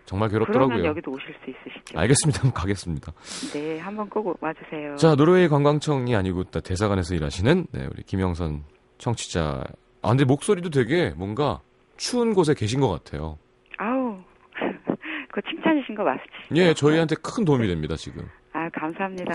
정말 0.06 0.30
괴롭더라고요. 0.30 0.86
여기도 0.86 1.12
오실 1.12 1.36
수 1.44 1.52
있으시죠? 1.52 2.00
알겠습니다. 2.00 2.40
한번 2.42 2.54
가겠습니다. 2.54 3.12
네, 3.54 3.78
한번 3.80 4.10
꼭 4.10 4.36
와주세요. 4.42 4.96
자, 4.96 5.14
노르웨이 5.16 5.48
관광청이 5.50 6.16
아니고 6.16 6.46
또 6.46 6.62
대사관에서 6.62 7.14
일하시는 7.16 7.68
네, 7.74 7.88
우리 7.94 8.02
김영선 8.04 8.64
청취자. 8.98 9.64
아, 10.02 10.10
근데 10.10 10.24
목소리도 10.26 10.70
되게 10.72 11.12
뭔가 11.16 11.62
추운 12.00 12.34
곳에 12.34 12.54
계신 12.54 12.80
것 12.80 12.90
같아요. 12.90 13.38
아우, 13.78 14.18
그거 15.30 15.42
칭찬이신 15.50 15.96
거 15.96 16.04
맞으시죠? 16.04 16.56
예, 16.56 16.74
저희한테 16.74 17.16
큰 17.22 17.44
도움이 17.46 17.68
됩니다, 17.68 17.96
지금. 17.96 18.26
아, 18.54 18.70
감사합니다. 18.70 19.34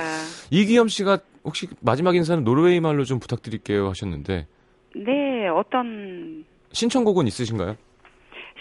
이기염 0.50 0.88
씨가 0.88 1.18
혹시 1.44 1.68
마지막 1.81 2.16
인사는 2.16 2.42
노르웨이 2.42 2.81
말로 2.81 3.05
좀 3.05 3.20
부탁드릴게요 3.20 3.88
하셨는데 3.90 4.46
네, 4.96 5.48
어떤 5.48 6.44
신청곡은 6.72 7.27
있으신가요? 7.27 7.77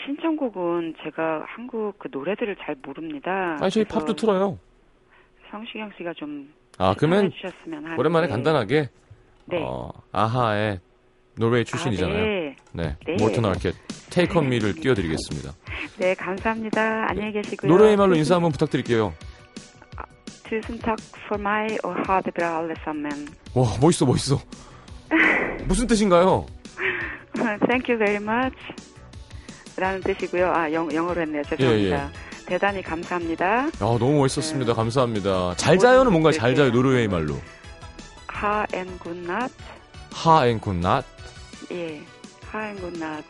신청곡은 0.05 0.95
제가 1.03 1.45
한국 1.47 1.97
그 1.97 2.09
노래들을 2.11 2.57
잘 2.63 2.75
모릅니다. 2.85 3.57
아니, 3.61 3.71
저희 3.71 3.85
팝도 3.85 4.15
틀어요. 4.15 4.59
성시경 5.49 5.91
씨가 5.97 6.13
좀 6.13 6.53
아, 6.77 6.93
그러면. 6.97 7.31
오랜만에 7.97 8.27
간단하게 8.27 8.89
네. 9.45 9.63
어, 9.63 9.89
아하의 10.11 10.79
노르웨이 11.35 11.65
출신이잖아요. 11.65 12.17
아, 12.17 12.21
네. 12.21 12.55
네. 12.71 12.95
네. 13.05 13.15
몰튼 13.19 13.45
아켓 13.45 13.75
테이크 14.09 14.37
온 14.37 14.49
미를 14.49 14.73
띄워드리겠습니다. 14.75 15.51
네, 15.97 16.13
감사합니다. 16.15 17.07
안녕히 17.09 17.33
계시고요. 17.33 17.71
노르웨이 17.71 17.95
말로 17.95 18.15
인사 18.15 18.35
한번 18.35 18.51
부탁드릴게요. 18.51 19.13
Tusen 20.47 20.77
takk 20.79 21.01
for 21.25 21.39
meg, 21.39 21.79
og 21.83 21.95
ha 22.07 22.21
det 22.21 22.33
bra 22.33 22.59
alle 22.59 22.75
sammen. 22.83 23.27
와, 23.55 23.65
멋있어, 23.81 24.05
멋있어. 24.05 24.39
무슨 25.65 25.87
뜻인가요? 25.87 26.45
Thank 27.67 27.89
you 27.89 27.97
very 27.97 28.17
much. 28.17 28.55
라는 29.77 30.01
뜻이고요. 30.01 30.51
아, 30.53 30.71
영, 30.71 30.93
영어로 30.93 31.21
했네요. 31.21 31.41
죄송합니다. 31.43 32.11
대단히 32.45 32.83
감사합니다. 32.83 33.45
야, 33.45 33.69
너무 33.79 34.19
멋있었습니다. 34.19 34.73
네. 34.73 34.75
감사합니다. 34.75 35.55
잘 35.57 35.79
자요는 35.79 36.11
뭔가 36.11 36.31
잘 36.31 36.53
자요, 36.55 36.69
노르웨이 36.71 37.07
말로. 37.07 37.35
God 38.27 38.77
natt. 38.77 39.53
하앤 40.13 40.59
굿낫, 40.59 41.03
예. 41.71 42.03
God 42.79 42.97
natt. 42.97 43.25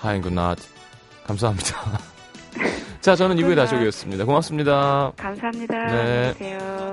하앤 0.00 0.20
굿낫. 0.22 0.58
감사합니다. 1.26 1.98
자, 3.00 3.14
저는 3.14 3.36
2부에 3.36 3.54
다시 3.54 3.74
오겠습니다. 3.74 4.24
고맙습니다. 4.24 5.12
감사합니다. 5.16 5.74
네. 5.86 6.00
안녕히 6.00 6.32
계세요. 6.32 6.92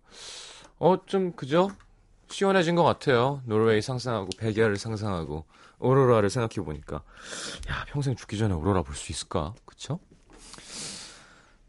어, 0.83 1.05
좀, 1.05 1.33
그죠? 1.33 1.69
시원해진 2.31 2.73
것 2.73 2.83
같아요. 2.83 3.43
노르웨이 3.45 3.83
상상하고, 3.83 4.29
백야를 4.39 4.77
상상하고, 4.77 5.45
오로라를 5.77 6.31
생각해보니까. 6.31 7.03
야, 7.69 7.85
평생 7.87 8.15
죽기 8.15 8.35
전에 8.39 8.55
오로라 8.55 8.81
볼 8.81 8.95
수 8.95 9.11
있을까? 9.11 9.53
그쵸? 9.63 9.99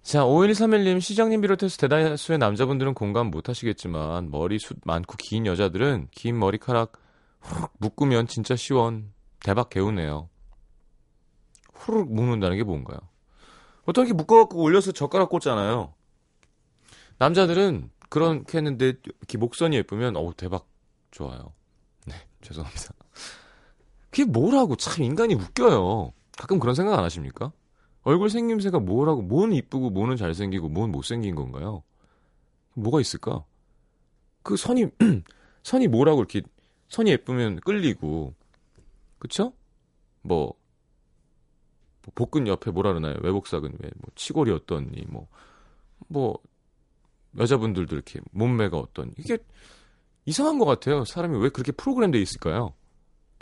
자, 0.03 0.25
5131님, 0.25 0.99
시장님 1.03 1.43
비롯해서 1.43 1.77
대다수의 1.77 2.39
남자분들은 2.39 2.95
공감 2.95 3.27
못 3.27 3.51
하시겠지만, 3.51 4.31
머리 4.31 4.59
숱 4.59 4.79
많고 4.85 5.17
긴 5.19 5.45
여자들은 5.45 6.09
긴 6.11 6.39
머리카락 6.39 6.93
후룩 7.41 7.71
묶으면 7.81 8.27
진짜 8.29 8.57
시원. 8.57 9.13
대박 9.41 9.69
개우네요. 9.69 10.31
후룩 11.75 12.11
묶는다는 12.15 12.57
게 12.57 12.63
뭔가요? 12.63 12.99
보통 13.85 14.07
이렇게 14.07 14.15
묶어갖고 14.15 14.59
올려서 14.59 14.93
젓가락 14.93 15.29
꽂잖아요. 15.29 15.93
남자들은 17.19 17.91
그렇게 18.13 18.59
했는데 18.59 18.93
이렇게 19.03 19.39
목선이 19.39 19.75
예쁘면 19.77 20.19
어우 20.19 20.35
대박 20.35 20.67
좋아요. 21.11 21.55
네 22.07 22.15
죄송합니다. 22.43 22.93
그게 24.11 24.27
뭐라고 24.27 24.77
참 24.77 25.03
인간이 25.03 25.35
웃겨요. 25.35 26.13
가끔 26.37 26.59
그런 26.59 26.75
생각 26.75 26.99
안 26.99 27.05
하십니까? 27.05 27.53
얼굴 28.03 28.29
생김새가 28.29 28.81
뭐라고 28.81 29.23
뭐는 29.23 29.57
이쁘고 29.57 29.89
뭐는 29.89 30.19
잘생기고 30.19 30.69
뭐는 30.69 30.93
못생긴 30.93 31.35
건가요? 31.35 31.85
뭐가 32.75 33.01
있을까? 33.01 33.47
그 34.43 34.59
선이 34.59 34.89
선이 35.65 35.89
뭐라고 35.89 36.19
이렇게 36.19 36.43
선이 36.91 37.11
예쁘면 37.13 37.61
끌리고 37.61 38.35
그쵸? 39.21 39.55
뭐뭐 40.21 40.53
복근 42.15 42.47
옆에 42.47 42.73
뭐라 42.73 42.91
그러나요? 42.91 43.17
외복삭은 43.23 43.79
왜뭐 43.81 44.13
치골이 44.17 44.51
어떠니 44.51 45.07
뭐 45.09 45.29
뭐 46.09 46.39
여자분들도 47.39 47.95
이렇게 47.95 48.21
몸매가 48.33 48.77
어떤 48.77 49.13
이게 49.19 49.39
이상한 50.25 50.59
것 50.59 50.65
같아요. 50.67 51.05
사람이 51.05 51.39
왜 51.39 51.49
그렇게 51.49 51.73
프로그램돼 51.73 52.21
있을까요? 52.21 52.75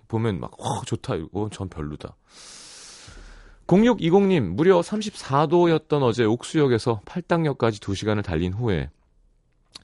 보면 0.08 0.40
막 0.40 0.52
와, 0.60 0.82
좋다 0.86 1.16
이거 1.16 1.48
전 1.52 1.68
별로다. 1.68 2.16
0620님 3.66 4.40
무려 4.40 4.80
34도였던 4.80 6.02
어제 6.02 6.24
옥수역에서 6.24 7.02
팔당역까지 7.04 7.78
2시간을 7.80 8.24
달린 8.24 8.52
후에 8.52 8.90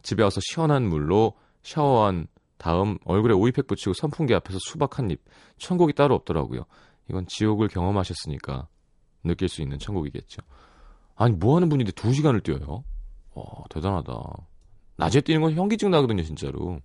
집에 0.02 0.22
와서 0.24 0.40
시원한 0.42 0.88
물로 0.88 1.34
샤워한 1.62 2.26
다음 2.58 2.98
얼굴에 3.04 3.34
오이팩 3.34 3.66
붙이고 3.66 3.92
선풍기 3.92 4.34
앞에서 4.34 4.58
수박 4.60 4.98
한 4.98 5.10
입. 5.10 5.22
천국이 5.58 5.92
따로 5.92 6.14
없더라고요. 6.16 6.64
이건 7.08 7.26
지옥을 7.28 7.68
경험하셨으니까 7.68 8.66
느낄 9.24 9.48
수 9.48 9.62
있는 9.62 9.78
천국이겠죠. 9.78 10.42
아니 11.14 11.34
뭐 11.36 11.56
하는 11.56 11.68
분인데 11.68 11.92
2시간을 11.92 12.42
뛰어요? 12.42 12.84
와 13.36 13.44
대단하다. 13.70 14.12
낮에 14.96 15.20
뛰는 15.20 15.42
건 15.42 15.52
현기증 15.54 15.90
나거든요 15.90 16.22
진짜로. 16.22 16.80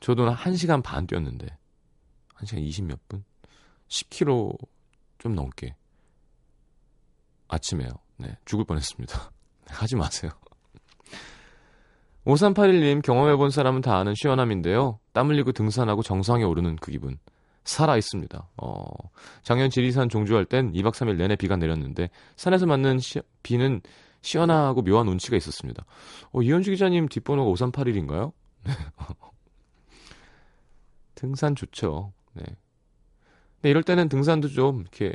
저도 0.00 0.28
한 0.30 0.52
1시간 0.52 0.82
반 0.82 1.06
뛰었는데 1.06 1.46
1시간 2.36 2.58
20 2.58 2.84
몇 2.86 3.08
분? 3.08 3.24
10km 3.88 4.56
좀 5.18 5.34
넘게 5.34 5.74
아침에요. 7.48 7.88
네 8.16 8.36
죽을 8.44 8.64
뻔했습니다. 8.64 9.30
하지 9.68 9.96
마세요. 9.96 10.30
5381님 12.26 13.02
경험해본 13.02 13.50
사람은 13.50 13.80
다 13.80 13.96
아는 13.96 14.14
시원함인데요. 14.14 14.98
땀 15.12 15.30
흘리고 15.30 15.52
등산하고 15.52 16.02
정상에 16.02 16.44
오르는 16.44 16.76
그 16.76 16.90
기분. 16.90 17.18
살아 17.64 17.96
있습니다. 17.96 18.48
어, 18.62 18.84
작년 19.42 19.68
지리산 19.70 20.08
종주할 20.08 20.44
땐 20.46 20.72
2박 20.72 20.92
3일 20.92 21.16
내내 21.16 21.36
비가 21.36 21.56
내렸는데 21.56 22.08
산에서 22.36 22.66
맞는 22.66 22.98
시- 22.98 23.20
비는 23.42 23.82
시원하고 24.22 24.82
묘한 24.82 25.08
운치가 25.08 25.36
있었습니다. 25.36 25.84
어, 26.32 26.42
이현주 26.42 26.70
기자님 26.70 27.08
뒷번호가 27.08 27.50
5381인가요? 27.52 28.32
등산 31.14 31.54
좋죠. 31.54 32.12
네. 32.34 32.44
근데 33.56 33.70
이럴 33.70 33.82
때는 33.82 34.08
등산도 34.08 34.48
좀 34.48 34.82
이렇게 34.82 35.14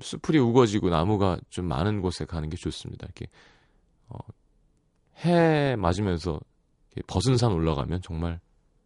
수풀이 0.00 0.38
우거지고 0.38 0.90
나무가 0.90 1.38
좀 1.48 1.66
많은 1.66 2.00
곳에 2.00 2.24
가는 2.24 2.48
게 2.48 2.56
좋습니다. 2.56 3.06
이렇게 3.06 3.26
어, 4.08 4.18
해 5.24 5.76
맞으면서 5.76 6.40
이렇게 6.92 7.06
벗은 7.06 7.36
산 7.36 7.52
올라가면 7.52 8.02
정말 8.02 8.40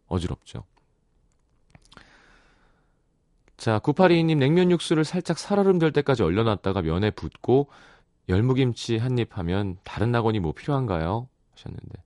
어지럽죠. 0.07 0.63
자, 3.57 3.79
9822님 3.79 4.37
냉면 4.37 4.71
육수를 4.71 5.05
살짝 5.05 5.37
살얼음 5.37 5.79
될 5.79 5.91
때까지 5.91 6.23
얼려놨다가 6.23 6.81
면에 6.81 7.11
붓고 7.11 7.69
열무김치 8.29 8.97
한 8.97 9.19
입 9.19 9.37
하면 9.37 9.77
다른 9.83 10.11
낙원이 10.11 10.39
뭐 10.39 10.53
필요한가요? 10.53 11.27
하셨는데. 11.51 12.03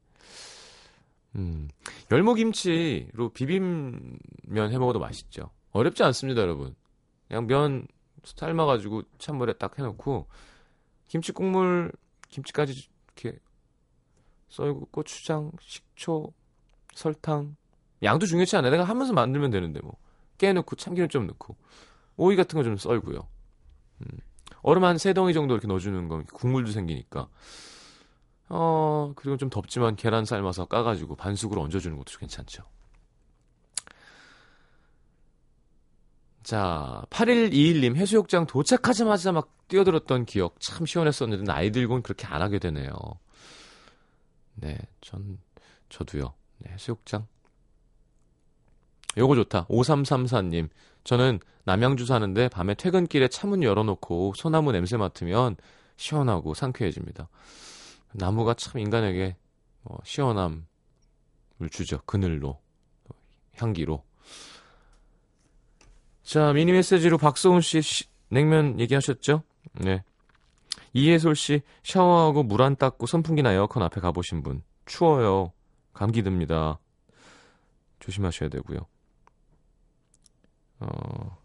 음, 1.35 1.69
열무김치로 2.11 3.29
비빔면 3.33 4.71
해 4.71 4.77
먹어도 4.77 4.99
맛있죠. 4.99 5.51
어렵지 5.71 6.03
않습니다, 6.03 6.41
여러분. 6.41 6.75
그냥 7.27 7.45
면 7.47 7.87
삶아가지고 8.23 9.03
찬물에 9.19 9.53
딱 9.53 9.77
해놓고 9.77 10.27
김치 11.07 11.31
국물, 11.31 11.91
김치까지 12.29 12.89
이렇게 13.15 13.37
썰고 14.49 14.87
고추장, 14.91 15.51
식초, 15.61 16.33
설탕. 16.95 17.55
양도 18.03 18.25
중요치 18.25 18.55
않아요. 18.57 18.71
내가 18.71 18.83
하면서 18.83 19.13
만들면 19.13 19.51
되는데 19.51 19.79
뭐. 19.81 19.95
깨 20.37 20.53
넣고 20.53 20.75
참기름 20.75 21.09
좀 21.09 21.25
넣고 21.27 21.55
오이 22.17 22.35
같은 22.35 22.57
거 22.57 22.63
좀 22.63 22.77
썰고요. 22.77 23.27
음. 24.01 24.07
얼음 24.67 24.83
한 24.83 24.97
세 24.97 25.13
덩이 25.13 25.33
정도 25.33 25.53
이렇게 25.53 25.65
넣어주는 25.65 26.09
건 26.09 26.25
국물도 26.25 26.71
생기니까. 26.71 27.29
어 28.49 29.13
그리고 29.15 29.37
좀 29.37 29.49
덥지만 29.49 29.95
계란 29.95 30.25
삶아서 30.25 30.65
까가지고 30.65 31.15
반숙으로 31.15 31.61
얹어주는 31.61 31.95
것도 31.97 32.17
괜찮죠. 32.19 32.63
자, 36.43 37.03
8121님 37.09 37.95
해수욕장 37.95 38.45
도착하자마자 38.47 39.31
막 39.31 39.53
뛰어들었던 39.69 40.25
기억 40.25 40.55
참 40.59 40.85
시원했었는데 40.85 41.43
나이 41.43 41.71
들고는 41.71 42.03
그렇게 42.03 42.25
안 42.27 42.41
하게 42.41 42.59
되네요. 42.59 42.91
네, 44.55 44.77
전 44.99 45.39
저도요. 45.89 46.33
네, 46.59 46.71
해수욕장 46.73 47.25
요거 49.17 49.35
좋다. 49.35 49.65
5334님. 49.67 50.69
저는 51.07 51.39
남양주 51.63 52.05
사는데 52.05 52.49
밤에 52.49 52.73
퇴근길에 52.73 53.29
차문 53.29 53.63
열어놓고 53.63 54.33
소나무 54.35 54.73
냄새 54.73 54.97
맡으면 54.97 55.55
시원하고 55.95 56.53
상쾌해집니다. 56.53 57.29
나무가 58.11 58.53
참 58.53 58.79
인간에게 58.81 59.37
어, 59.85 59.95
시원함을 60.03 60.63
주죠. 61.71 62.01
그늘로, 62.05 62.59
향기로. 63.55 64.03
자, 66.23 66.51
미니 66.51 66.73
메시지로 66.73 67.17
박소은 67.17 67.61
씨 67.61 67.81
시- 67.81 68.03
냉면 68.27 68.77
얘기하셨죠? 68.81 69.43
네. 69.75 70.03
이예솔 70.91 71.35
씨 71.37 71.61
샤워하고 71.83 72.43
물 72.43 72.61
안 72.61 72.75
닦고 72.75 73.05
선풍기나 73.05 73.53
에어컨 73.53 73.81
앞에 73.81 74.01
가보신 74.01 74.43
분. 74.43 74.61
추워요. 74.85 75.53
감기 75.93 76.21
듭니다. 76.21 76.79
조심하셔야 77.99 78.49
되고요. 78.49 78.79
어, 80.79 81.37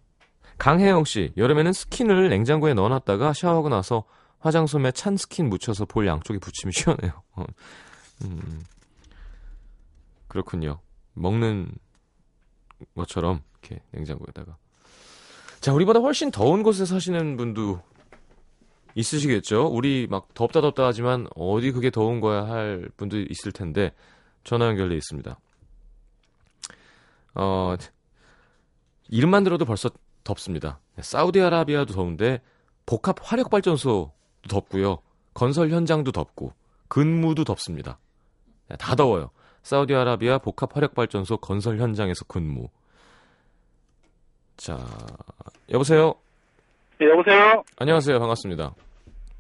강혜영 0.59 1.05
씨, 1.05 1.33
여름에는 1.37 1.73
스킨을 1.73 2.29
냉장고에 2.29 2.75
넣어놨다가 2.75 3.33
샤워하고 3.33 3.69
나서 3.69 4.05
화장솜에 4.41 4.93
찬 4.93 5.17
스킨 5.17 5.49
묻혀서 5.49 5.87
볼 5.87 6.07
양쪽에 6.07 6.39
붙이면 6.39 6.73
시원해요. 6.73 7.23
어, 7.37 7.45
음, 8.25 8.65
그렇군요. 10.29 10.81
먹는 11.15 11.71
것처럼 12.97 13.43
이렇게 13.61 13.83
냉장고에다가. 13.93 14.57
자, 15.61 15.73
우리보다 15.73 16.01
훨씬 16.01 16.31
더운 16.31 16.63
곳에 16.63 16.85
사시는 16.85 17.37
분도 17.37 17.81
있으시겠죠? 18.95 19.67
우리 19.67 20.07
막 20.09 20.35
덥다 20.35 20.61
덥다 20.61 20.87
하지만 20.87 21.27
어디 21.35 21.73
그게 21.73 21.91
더운 21.91 22.21
거야 22.21 22.47
할 22.47 22.91
분도 22.97 23.19
있을 23.19 23.53
텐데 23.53 23.93
전화 24.45 24.67
연결돼 24.67 24.97
있습니다. 24.97 25.39
어, 27.35 27.77
이름만 29.09 29.45
들어도 29.45 29.65
벌써 29.65 29.91
덥습니다. 30.25 30.79
사우디아라비아도 30.99 31.95
더운데 31.95 32.41
복합 32.87 33.17
화력 33.21 33.51
발전소도 33.51 34.13
덥고요. 34.49 34.99
건설 35.35 35.71
현장도 35.71 36.13
덥고 36.13 36.53
근무도 36.89 37.45
덥습니다. 37.45 37.99
네, 38.69 38.77
다 38.77 38.95
더워요. 38.95 39.31
사우디아라비아 39.63 40.39
복합 40.39 40.77
화력 40.77 40.95
발전소 40.95 41.39
건설 41.39 41.79
현장에서 41.79 42.25
근무. 42.27 42.69
자, 44.57 44.79
여보세요. 45.71 46.15
예, 47.01 47.07
여보세요? 47.07 47.65
안녕하세요. 47.79 48.19
반갑습니다. 48.19 48.75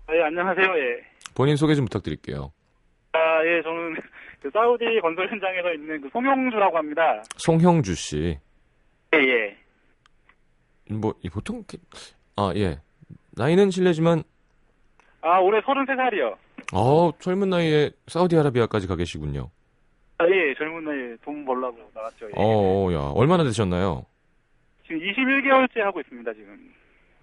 아, 0.06 0.14
예, 0.14 0.22
안녕하세요. 0.22 0.66
예. 0.66 1.12
본인 1.34 1.56
소개 1.56 1.74
좀 1.74 1.84
부탁드릴게요. 1.84 2.52
아, 3.12 3.18
예, 3.44 3.62
저는 3.62 3.96
그 4.42 4.50
사우디 4.52 4.84
건설 5.00 5.30
현장에서 5.30 5.72
있는 5.74 6.00
그 6.00 6.08
송영주라고 6.12 6.76
합니다. 6.76 7.22
송형주 7.36 7.94
씨. 7.94 8.38
예, 9.14 9.18
예. 9.18 9.56
뭐이 10.94 11.28
보통 11.32 11.64
아 12.36 12.52
예. 12.56 12.78
나이는 13.32 13.70
실례지만 13.70 14.22
아, 15.20 15.38
올해 15.38 15.60
33살이요. 15.60 16.36
어 16.74 17.10
젊은 17.18 17.50
나이에 17.50 17.90
사우디아라비아까지 18.06 18.86
가 18.86 18.96
계시군요. 18.96 19.50
아, 20.18 20.26
예, 20.28 20.54
젊은 20.54 20.84
나이에 20.84 21.16
돈 21.24 21.44
벌라고 21.44 21.78
나왔죠. 21.94 22.26
예. 22.26 22.32
어, 22.34 22.42
어, 22.88 22.92
야 22.92 23.12
얼마나 23.14 23.44
되셨나요? 23.44 24.04
지금 24.86 25.00
21개월째 25.00 25.80
하고 25.80 26.00
있습니다, 26.00 26.32
지금. 26.34 26.72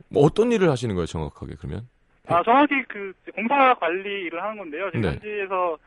뭐 0.09 0.23
어떤 0.23 0.51
일을 0.51 0.69
하시는 0.69 0.93
거예요, 0.95 1.05
정확하게 1.05 1.55
그러면? 1.59 1.87
아, 2.27 2.41
정확히 2.43 2.81
그 2.87 3.13
공사 3.35 3.73
관리 3.75 4.25
일을 4.25 4.41
하는 4.41 4.57
건데요. 4.57 4.87
지금 4.91 5.01
네. 5.01 5.07
현지에서 5.09 5.77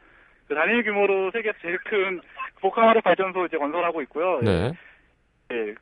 그 0.48 0.54
단일 0.54 0.82
규모로 0.84 1.30
세계에서 1.32 1.58
제일 1.62 1.78
큰 1.78 2.20
복합화력 2.60 3.02
발전소 3.02 3.46
이제 3.46 3.56
건설하고 3.56 4.02
있고요. 4.02 4.40
네. 4.42 4.50
예, 4.50 4.72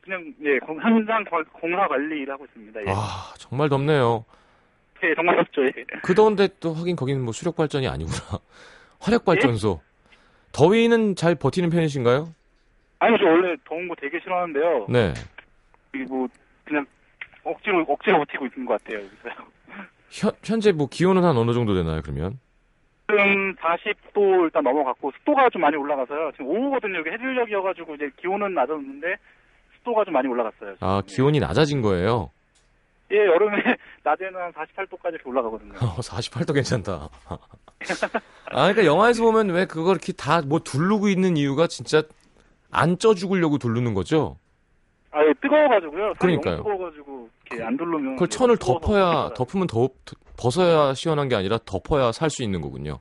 그냥 0.01 0.33
예, 0.43 0.59
공- 0.59 0.79
현장 0.81 1.23
관- 1.25 1.43
공사 1.45 1.87
관리 1.87 2.21
일을 2.21 2.33
하고 2.33 2.45
있습니다. 2.45 2.81
예. 2.81 2.85
아 2.89 3.33
정말 3.37 3.69
덥네요. 3.69 4.25
예, 5.03 5.15
정말 5.15 5.35
덥죠. 5.37 5.65
예. 5.65 5.71
그 6.03 6.13
더운데 6.13 6.47
또 6.59 6.73
하긴 6.73 6.95
거기는 6.95 7.21
뭐 7.21 7.31
수력 7.33 7.55
발전이 7.55 7.87
아니구나. 7.87 8.17
화력 8.99 9.25
발전소. 9.25 9.81
더위는 10.51 11.15
잘 11.15 11.35
버티는 11.35 11.69
편이신가요? 11.69 12.33
아니, 12.99 13.17
저 13.17 13.23
원래 13.25 13.55
더운 13.65 13.87
거 13.87 13.95
되게 13.95 14.19
싫어하는데요. 14.19 14.85
네. 14.89 15.13
이게 15.95 16.03
뭐 16.05 16.27
그냥 16.65 16.85
억지로 17.43 17.83
억지로 17.87 18.19
버티고 18.19 18.45
있는 18.47 18.65
것 18.65 18.83
같아요. 18.83 18.99
여기서. 19.03 19.29
현, 20.11 20.31
현재 20.43 20.71
뭐 20.71 20.87
기온은 20.87 21.23
한 21.23 21.35
어느 21.37 21.53
정도 21.53 21.73
되나요, 21.73 22.01
그러면? 22.03 22.37
지금 23.09 23.55
40도 23.55 24.43
일단 24.43 24.63
넘어갔고 24.63 25.11
습도가 25.17 25.49
좀 25.49 25.61
많이 25.63 25.75
올라가서요. 25.77 26.31
지금 26.33 26.47
오후거든요. 26.47 26.99
여기 26.99 27.09
해질녘이어가지고 27.09 27.95
이제 27.95 28.09
기온은 28.17 28.53
낮았는데 28.53 29.15
습도가 29.81 30.03
좀 30.05 30.13
많이 30.13 30.27
올라갔어요. 30.27 30.75
아, 30.79 31.01
기온이 31.05 31.39
낮아진 31.39 31.81
거예요. 31.81 32.29
예, 33.11 33.17
여름에 33.17 33.57
낮에는 34.03 34.33
한 34.39 34.51
48도까지 34.53 35.13
이렇게 35.13 35.29
올라가거든요. 35.29 35.73
48도 35.99 36.53
괜찮다. 36.53 37.09
아, 38.51 38.61
그러니까 38.71 38.85
영화에서 38.85 39.23
보면 39.23 39.49
왜 39.49 39.65
그걸 39.65 39.95
이렇게 39.95 40.13
다 40.13 40.41
뭐 40.45 40.59
두르고 40.59 41.09
있는 41.09 41.35
이유가 41.37 41.67
진짜 41.67 42.03
안 42.71 42.97
쪄 42.99 43.13
죽으려고 43.13 43.57
두르는 43.57 43.93
거죠? 43.93 44.37
아, 45.11 45.21
예, 45.25 45.33
뜨거워가지고요. 45.41 46.13
그러니까요. 46.19 46.57
뜨거워가지고 46.57 47.29
이렇게 47.47 47.63
안 47.65 47.75
두르면 47.75 48.15
그걸 48.15 48.27
천을 48.29 48.57
덮어야. 48.57 49.29
덮으면 49.35 49.67
더, 49.67 49.89
벗어야 50.37 50.93
시원한 50.93 51.27
게 51.27 51.35
아니라 51.35 51.57
덮어야 51.65 52.11
살 52.13 52.29
수 52.29 52.43
있는 52.43 52.61
거군요. 52.61 52.99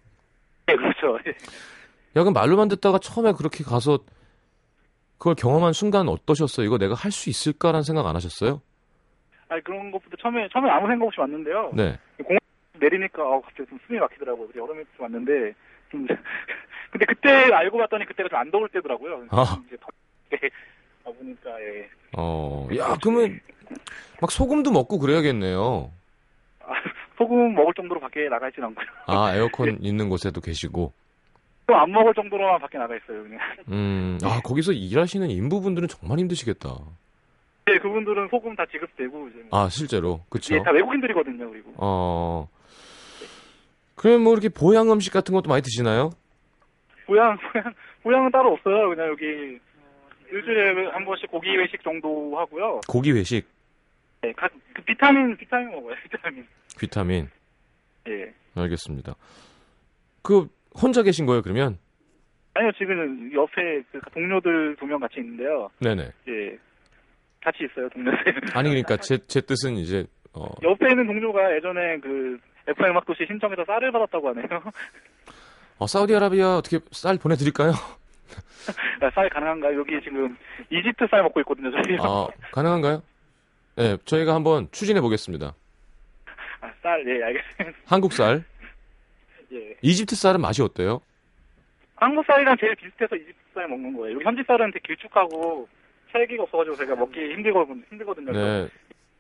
예, 0.69 0.75
그렇죠. 0.75 1.19
예. 1.27 1.31
야, 1.31 2.25
그럼 2.25 2.33
말로만 2.33 2.67
듣다가 2.69 2.99
처음에 2.99 3.33
그렇게 3.33 3.63
가서 3.63 4.01
그걸 5.21 5.35
경험한 5.35 5.75
순간 5.75 6.09
어떠셨어요? 6.09 6.65
이거 6.67 6.79
내가 6.79 6.95
할 6.95 7.13
수 7.13 7.29
있을까라는 7.29 7.83
생각 7.83 8.07
안 8.07 8.17
하셨어요? 8.17 8.63
아니 9.49 9.63
그런 9.63 9.91
것부터 9.91 10.17
처음에 10.17 10.49
처음에 10.51 10.71
아무 10.71 10.89
생각 10.89 11.05
없이 11.07 11.21
왔는데요. 11.21 11.73
네. 11.75 11.99
내리니까 12.81 13.23
어, 13.23 13.43
갑자기 13.43 13.69
좀 13.69 13.79
숨이 13.87 13.99
막히더라고요. 13.99 14.49
여름에 14.57 14.83
좀 14.97 15.03
왔는데 15.05 15.53
좀 15.91 16.07
근데 16.91 17.05
그때 17.07 17.29
알고 17.53 17.77
봤더니 17.79 18.07
그때가 18.07 18.29
좀 18.31 18.39
안 18.39 18.51
더울 18.51 18.69
때더라고요. 18.71 19.27
아. 19.31 19.61
이제 19.67 19.77
덥게 19.77 20.49
가보니까 21.05 21.51
예. 21.61 21.89
어, 22.17 22.67
야, 22.79 22.97
그러면 23.03 23.39
막 24.23 24.31
소금도 24.31 24.71
먹고 24.73 24.99
그래야겠네요. 24.99 25.91
아, 26.61 26.73
소금 27.19 27.55
먹을 27.55 27.75
정도로 27.75 28.01
밖에 28.01 28.27
나가 28.31 28.49
있진 28.49 28.65
않고요. 28.65 28.87
아, 29.07 29.35
에어컨 29.37 29.77
있는 29.85 30.09
곳에도 30.09 30.41
계시고. 30.41 30.95
또안 31.71 31.93
먹을 31.93 32.13
정도로만 32.15 32.61
밖에 32.61 32.79
나가 32.79 32.97
있어요. 32.97 33.23
그냥. 33.23 33.39
음, 33.69 34.19
아, 34.25 34.41
거기서 34.43 34.73
일하시는 34.73 35.31
인부분들은 35.31 35.87
정말 35.87 36.19
힘드시겠다. 36.19 36.69
네, 37.67 37.79
그분들은 37.79 38.29
소금 38.29 38.57
다 38.57 38.67
지급되고 38.67 39.29
이제 39.29 39.45
뭐. 39.49 39.61
아, 39.61 39.69
실제로. 39.69 40.21
그쵸? 40.29 40.57
예, 40.57 40.63
다 40.63 40.73
외국인들이거든요. 40.73 41.49
그리고 41.49 41.73
어. 41.77 42.49
그러면 43.95 44.23
뭐 44.23 44.33
이렇게 44.33 44.49
보양 44.49 44.91
음식 44.91 45.13
같은 45.13 45.33
것도 45.33 45.49
많이 45.49 45.63
드시나요? 45.63 46.11
보양 47.07 47.39
보양 47.53 47.75
보양은 48.03 48.33
따로 48.33 48.53
없어요. 48.55 48.89
그냥 48.89 49.09
여기 49.09 49.61
어, 49.79 50.09
일주일에 50.33 50.89
한 50.91 51.05
번씩 51.05 51.31
고기 51.31 51.51
회식 51.57 51.83
정도 51.85 52.37
하고요. 52.37 52.81
고기 52.89 53.13
회식, 53.13 53.47
네, 54.23 54.33
각, 54.33 54.51
그 54.75 54.83
비타민 54.83 55.37
비타민 55.37 55.71
먹어요. 55.71 55.95
비타민. 56.11 56.47
비타민. 56.79 57.29
예. 58.09 58.33
알겠습니다. 58.57 59.15
그 60.23 60.49
혼자 60.75 61.03
계신 61.03 61.27
거예요, 61.27 61.43
그러면? 61.43 61.79
아니요, 62.55 62.71
지금 62.77 63.31
옆에 63.35 63.83
그 63.93 64.01
동료들 64.13 64.77
두 64.77 64.87
명 64.87 65.01
같이 65.01 65.21
있는데요. 65.21 65.71
네네. 65.81 66.11
예. 66.29 66.59
같이 67.43 67.65
있어요, 67.65 67.89
동료들. 67.91 68.19
아니 68.55 68.69
그러니까 68.71 68.97
제 68.99 69.19
제 69.27 69.41
뜻은 69.41 69.77
이제 69.77 70.05
어 70.35 70.47
옆에 70.63 70.91
있는 70.91 71.07
동료가 71.07 71.55
예전에 71.57 71.99
그 72.01 72.39
FM 72.69 72.91
음악 72.91 73.07
도시 73.07 73.25
신청해서 73.27 73.65
쌀을 73.65 73.91
받았다고 73.93 74.29
하네요. 74.31 74.47
어, 75.79 75.87
사우디아라비아 75.87 76.57
어떻게 76.59 76.79
쌀 76.91 77.17
보내드릴까요? 77.19 77.71
아, 79.01 79.11
쌀 79.15 79.29
가능한가요? 79.31 79.79
여기 79.79 79.99
지금 80.03 80.37
이집트 80.71 81.07
쌀 81.11 81.23
먹고 81.23 81.41
있거든요, 81.41 81.71
저희. 81.71 81.97
아 82.01 82.29
가능한가요? 82.53 83.03
네, 83.77 83.97
저희가 84.05 84.35
한번 84.35 84.69
추진해 84.73 85.01
보겠습니다. 85.01 85.55
아, 86.61 86.71
쌀, 86.83 87.03
예, 87.09 87.25
알겠습니다. 87.25 87.79
한국 87.87 88.13
쌀, 88.13 88.37
예. 88.37 88.50
이집트 89.83 90.15
쌀은 90.17 90.41
맛이 90.41 90.63
어때요? 90.63 91.01
한국 91.97 92.25
쌀이랑 92.27 92.57
제일 92.59 92.75
비슷해서 92.77 93.15
이집트 93.17 93.39
쌀 93.55 93.69
먹는 93.69 93.97
거예요. 93.97 94.15
여기 94.17 94.25
현지 94.25 94.43
쌀은 94.47 94.73
되게 94.73 94.95
길쭉하고 94.95 95.69
찰기가 96.13 96.43
없어가지고 96.45 96.77
제가 96.77 96.97
먹기 96.97 97.19
힘들거든요. 97.35 97.83
힘들거든요. 97.91 98.33
네, 98.33 98.69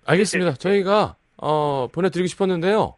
알겠습니다. 0.06 0.54
저희가 0.54 1.16
어 1.36 1.88
보내드리고 1.92 2.26
싶었는데요. 2.26 2.96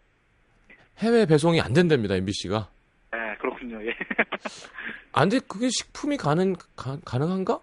해외 0.98 1.26
배송이 1.26 1.60
안 1.60 1.72
된답니다, 1.72 2.14
MBC가. 2.16 2.68
네, 3.12 3.18
그렇군요. 3.38 3.84
예. 3.84 3.94
안 5.12 5.28
돼, 5.28 5.40
그게 5.46 5.68
식품이 5.68 6.16
가능 6.16 6.54
가, 6.76 6.96
가능한가? 7.04 7.60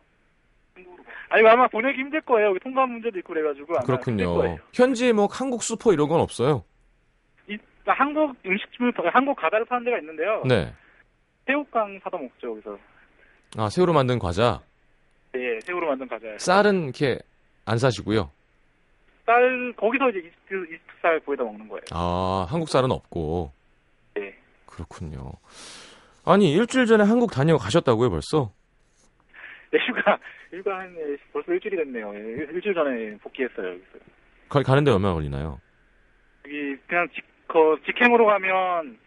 아니 1.32 1.48
아마 1.48 1.68
보내기 1.68 2.00
힘들 2.00 2.22
거예요. 2.22 2.50
여기 2.50 2.60
통관 2.60 2.90
문제도 2.92 3.18
있고 3.20 3.34
그래가지고 3.34 3.80
그렇군요. 3.86 4.58
현지에 4.74 5.14
뭐 5.14 5.28
한국 5.32 5.62
슈퍼 5.64 5.94
이런 5.94 6.08
건 6.10 6.22
없어요. 6.22 6.64
이, 7.90 7.92
그러니까 7.92 7.94
한국 7.94 8.36
음식점을 8.46 8.94
한국 9.16 9.36
과자를 9.36 9.66
파는 9.66 9.86
데가 9.86 9.98
있는데요. 10.00 10.44
네. 10.46 10.74
새우깡 11.46 12.00
사다 12.04 12.18
먹죠 12.18 12.52
여기서. 12.52 12.78
아 13.58 13.70
새우로 13.70 13.94
만든 13.94 14.20
과자. 14.20 14.62
예, 15.36 15.60
새우로 15.62 15.88
만든 15.88 16.08
과자. 16.08 16.28
쌀은 16.38 16.84
이렇게 16.86 17.20
안 17.66 17.78
사시고요. 17.78 18.32
쌀 19.26 19.74
거기서 19.78 20.10
이제 20.10 20.20
이집트, 20.20 20.54
이집트 20.66 20.92
쌀 21.02 21.20
구해다 21.22 21.44
먹는 21.44 21.68
거예요. 21.68 21.82
아, 21.92 22.46
한국 22.50 22.70
쌀은 22.70 22.92
없고. 22.92 23.52
네. 24.16 24.36
그렇군요. 24.66 25.32
아니, 26.26 26.52
일주일 26.54 26.86
전에 26.86 27.04
한국 27.04 27.32
다녀가셨다고요, 27.32 28.10
벌써? 28.10 28.52
네, 29.72 29.80
휴가 29.88 30.18
휴가 30.52 30.80
한 30.80 30.96
예, 30.98 31.16
벌써 31.32 31.52
일주일이 31.54 31.78
됐네요. 31.78 32.14
예, 32.16 32.20
일- 32.20 32.50
일주일 32.54 32.74
전에 32.74 33.18
복귀했어요 33.18 33.68
여기서. 33.68 33.88
가, 34.50 34.62
가는데 34.64 34.92
얼마나 34.92 35.14
걸리나요? 35.14 35.60
여기 36.46 36.76
그냥 36.88 37.08
직, 37.14 37.24
거, 37.50 37.78
직행으로 37.86 38.26
가면 38.26 38.98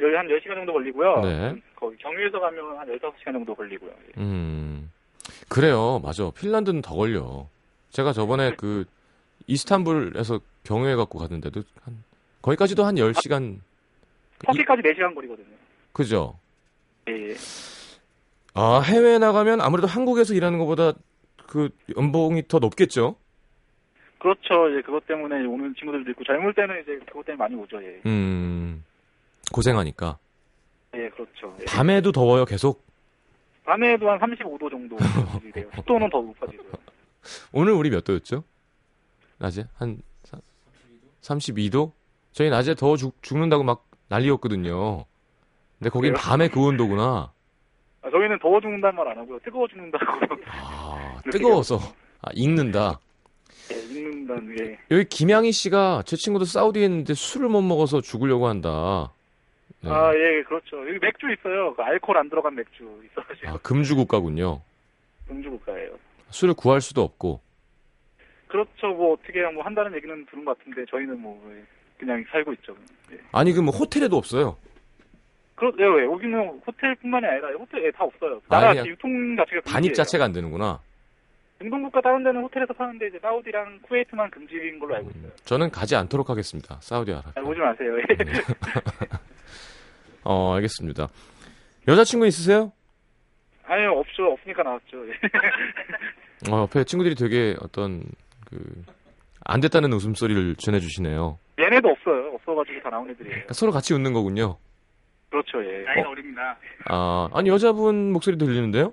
여기 0.00 0.14
한 0.14 0.26
10시간 0.26 0.54
정도 0.54 0.72
걸리고요. 0.72 1.20
네. 1.20 1.62
거기 1.76 1.96
경유해서 1.98 2.40
가면 2.40 2.78
한 2.78 2.88
15시간 2.88 3.32
정도 3.32 3.54
걸리고요. 3.54 3.90
예. 3.90 4.20
음, 4.20 4.90
그래요. 5.48 6.00
맞아. 6.02 6.30
핀란드는 6.30 6.82
더 6.82 6.94
걸려. 6.96 7.46
제가 7.90 8.12
저번에 8.12 8.54
그, 8.56 8.84
이스탄불에서 9.46 10.40
경유해 10.64 10.96
갖고 10.96 11.18
갔는데도 11.18 11.62
한, 11.82 12.02
거기까지도 12.42 12.84
한 12.84 12.94
10시간, 12.96 13.58
터키까지 14.44 14.82
4시간 14.82 15.14
거리거든요. 15.14 15.46
그죠? 15.92 16.38
예, 17.08 17.30
예. 17.30 17.34
아, 18.54 18.80
해외에 18.80 19.18
나가면 19.18 19.60
아무래도 19.60 19.86
한국에서 19.86 20.34
일하는 20.34 20.58
것보다 20.58 20.92
그 21.46 21.70
연봉이 21.96 22.46
더 22.48 22.58
높겠죠? 22.58 23.16
그렇죠. 24.20 24.68
이제 24.68 24.82
그것 24.82 25.06
때문에 25.06 25.44
오는 25.46 25.74
친구들도 25.74 26.10
있고 26.12 26.24
젊을 26.24 26.54
때는 26.54 26.82
이제 26.82 26.98
그것 27.06 27.24
때문에 27.26 27.36
많이 27.38 27.54
오죠. 27.56 27.82
예. 27.82 28.00
음, 28.06 28.84
고생하니까. 29.52 30.18
예, 30.94 31.08
그렇죠. 31.10 31.56
예. 31.60 31.64
밤에도 31.64 32.12
더워요, 32.12 32.44
계속? 32.44 32.84
밤에도 33.64 34.10
한 34.10 34.18
35도 34.18 34.70
정도 34.70 34.96
돼요. 35.54 35.68
습도는 35.76 36.10
더 36.10 36.20
높아지고요. 36.22 36.70
오늘 37.52 37.72
우리 37.72 37.90
몇 37.90 38.04
도였죠? 38.04 38.44
낮에? 39.38 39.64
한, 39.76 40.00
32도? 41.22 41.92
저희 42.32 42.48
낮에 42.50 42.74
더워 42.74 42.96
죽, 42.96 43.22
죽는다고 43.22 43.62
막 43.62 43.86
난리였거든요. 44.08 45.04
근데 45.78 45.90
거긴 45.90 46.12
그래요? 46.12 46.14
밤에 46.22 46.48
그 46.48 46.60
온도구나. 46.60 47.32
아, 48.02 48.10
저희는 48.10 48.38
더워 48.38 48.60
죽는다는 48.60 48.96
말 48.96 49.08
안 49.08 49.18
하고요. 49.18 49.38
뜨거워 49.44 49.66
죽는다고 49.68 50.04
아, 50.48 51.20
뜨거워서. 51.30 51.76
아, 52.22 52.30
익는다. 52.34 52.98
예, 54.00 54.08
읽는다는 54.08 54.56
게 54.56 54.78
여기 54.90 55.04
김양희 55.04 55.52
씨가 55.52 56.02
제 56.06 56.16
친구도 56.16 56.44
사우디에 56.44 56.84
있는데 56.84 57.14
술을 57.14 57.48
못 57.48 57.62
먹어서 57.62 58.00
죽으려고 58.00 58.46
한다. 58.48 59.12
네. 59.82 59.90
아, 59.90 60.12
예, 60.14 60.42
그렇죠. 60.42 60.86
여기 60.88 60.98
맥주 60.98 61.26
있어요. 61.32 61.74
그 61.74 61.82
알코올 61.82 62.18
안 62.18 62.28
들어간 62.28 62.54
맥주 62.54 62.84
있어가지고 63.10 63.48
아, 63.48 63.58
금주 63.62 63.96
국가군요. 63.96 64.60
음주 65.30 65.50
국가예요. 65.50 65.92
술을 66.30 66.54
구할 66.54 66.80
수도 66.80 67.02
없고. 67.02 67.40
그렇죠. 68.48 68.88
뭐 68.88 69.14
어떻게 69.14 69.42
뭐 69.52 69.64
한다는 69.64 69.94
얘기는 69.94 70.26
들은 70.26 70.44
것 70.44 70.58
같은데 70.58 70.84
저희는 70.90 71.20
뭐 71.20 71.40
예, 71.54 71.62
그냥 71.98 72.24
살고 72.30 72.52
있죠. 72.54 72.74
예. 73.12 73.18
아니, 73.32 73.52
그뭐 73.52 73.70
호텔에도 73.70 74.16
없어요. 74.16 74.56
그렇죠. 75.54 75.76
예, 75.80 76.04
여기는 76.04 76.60
호텔뿐만이 76.66 77.26
아니라 77.26 77.48
호텔에 77.52 77.90
다 77.92 78.04
없어요. 78.04 78.40
나라 78.48 78.70
아니야. 78.70 78.84
유통 78.84 79.36
자체가 79.36 79.62
반입. 79.66 79.94
자체가 79.94 80.24
안 80.24 80.32
되는구나. 80.32 80.80
중동국가 81.60 82.00
다른 82.00 82.24
데는 82.24 82.42
호텔에서 82.42 82.72
파는데 82.72 83.08
이제 83.08 83.18
사우디랑 83.20 83.80
쿠웨이트만 83.82 84.30
금지인 84.30 84.78
걸로 84.78 84.94
알고 84.96 85.10
있어요. 85.10 85.30
저는 85.44 85.70
가지 85.70 85.94
않도록 85.96 86.30
하겠습니다. 86.30 86.78
사우디아라비아. 86.80 87.32
아, 87.36 87.40
오지 87.46 87.60
마세요. 87.60 87.98
예. 87.98 88.02
어, 90.24 90.54
알겠습니다. 90.54 91.08
여자친구 91.88 92.26
있으세요? 92.26 92.72
아니 93.64 93.84
없죠. 93.86 94.32
없으니까 94.32 94.62
나왔죠. 94.62 95.06
예. 95.08 95.12
어, 96.50 96.62
옆에 96.62 96.84
친구들이 96.84 97.14
되게 97.14 97.54
어떤 97.60 98.02
그 98.46 98.84
안 99.44 99.60
됐다는 99.60 99.92
웃음소리를 99.92 100.56
전해주시네요. 100.56 101.38
얘네도 101.58 101.88
없어요. 101.88 102.34
없어가지고 102.34 102.80
다 102.82 102.90
나온 102.90 103.08
애들이에요. 103.10 103.30
그러니까 103.34 103.54
서로 103.54 103.72
같이 103.72 103.94
웃는 103.94 104.12
거군요. 104.12 104.58
그렇죠. 105.30 105.64
예. 105.64 105.82
나이가 105.82 106.10
어립니다. 106.10 106.56
아, 106.88 107.28
아니 107.32 107.48
여자분 107.48 108.12
목소리 108.12 108.36
들리는데요? 108.38 108.92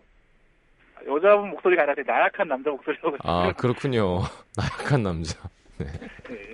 여자분 1.07 1.49
목소리가 1.51 1.83
아니라 1.83 1.95
나약한 2.05 2.47
남자 2.47 2.69
목소리라고. 2.69 3.17
아, 3.23 3.53
그렇군요. 3.53 4.19
나약한 4.57 5.03
남자. 5.03 5.37
네. 5.77 5.87
예. 6.31 6.53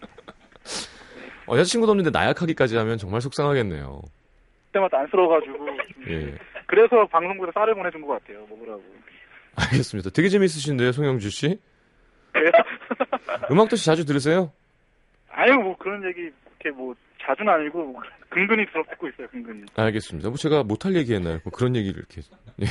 어, 1.48 1.58
여자친구도 1.58 1.92
없는데 1.92 2.12
나약하기까지 2.12 2.78
하면 2.78 2.98
정말 2.98 3.22
속상하겠네요. 3.22 4.02
그때마다 4.68 5.00
안쓰러워가지고. 5.00 5.68
예. 6.10 6.38
그래서 6.68 7.06
방송국에 7.08 7.52
쌀을 7.54 7.76
보내준 7.76 8.02
것 8.02 8.20
같아요. 8.20 8.46
먹으라고. 8.50 8.84
알겠습니다. 9.56 10.10
되게 10.10 10.30
재밌으신데요, 10.30 10.92
송영주 10.92 11.30
씨? 11.30 11.60
그래요? 12.32 12.52
음악도 13.52 13.76
씨 13.76 13.86
자주 13.86 14.06
들으세요? 14.06 14.52
아유, 15.30 15.54
뭐 15.54 15.78
그런 15.78 16.04
얘기, 16.06 16.22
이렇게 16.22 16.72
뭐, 16.76 16.96
자주는 17.22 17.52
아니고, 17.52 17.86
뭐 17.86 18.02
근근히 18.30 18.66
들어 18.68 18.84
듣고 18.90 19.08
있어요, 19.10 19.28
근근히. 19.28 19.64
알겠습니다. 19.76 20.30
뭐 20.30 20.38
제가 20.38 20.64
못할 20.64 20.96
얘기 20.96 21.14
했나요? 21.14 21.40
뭐 21.44 21.52
그런 21.52 21.76
얘기를 21.76 22.00
이렇게. 22.00 22.22
예. 22.62 22.66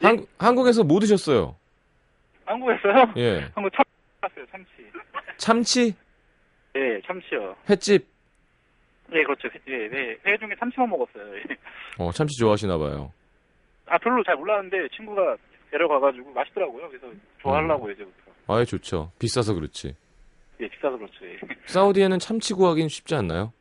한, 0.00 0.26
한국에서 0.38 0.84
뭐 0.84 1.00
드셨어요? 1.00 1.56
한국에서요? 2.44 3.12
예. 3.16 3.48
한국 3.54 3.70
참, 3.74 3.84
샀어요, 4.20 4.46
참치. 4.50 4.70
참치? 5.36 5.94
예, 6.76 7.00
참치요. 7.06 7.56
횟집? 7.68 8.06
예, 9.12 9.22
그렇죠. 9.22 9.48
예, 9.68 9.88
네. 9.88 10.16
회 10.26 10.36
중에 10.36 10.50
참치만 10.58 10.88
먹었어요. 10.90 11.36
예. 11.38 11.42
어, 11.98 12.12
참치 12.12 12.38
좋아하시나 12.38 12.78
봐요. 12.78 13.12
아, 13.86 13.98
별로 13.98 14.22
잘 14.22 14.36
몰랐는데, 14.36 14.88
친구가 14.94 15.36
데려가가지고 15.70 16.30
맛있더라고요. 16.32 16.88
그래서 16.88 17.06
좋아하려고 17.40 17.90
이제부터. 17.90 18.16
아예 18.48 18.64
좋죠. 18.64 19.10
비싸서 19.18 19.54
그렇지. 19.54 19.94
예, 20.60 20.68
비싸서 20.68 20.96
그렇죠. 20.96 21.26
예. 21.26 21.38
사우디에는 21.66 22.18
참치 22.18 22.54
구하기는 22.54 22.88
쉽지 22.88 23.14
않나요? 23.14 23.52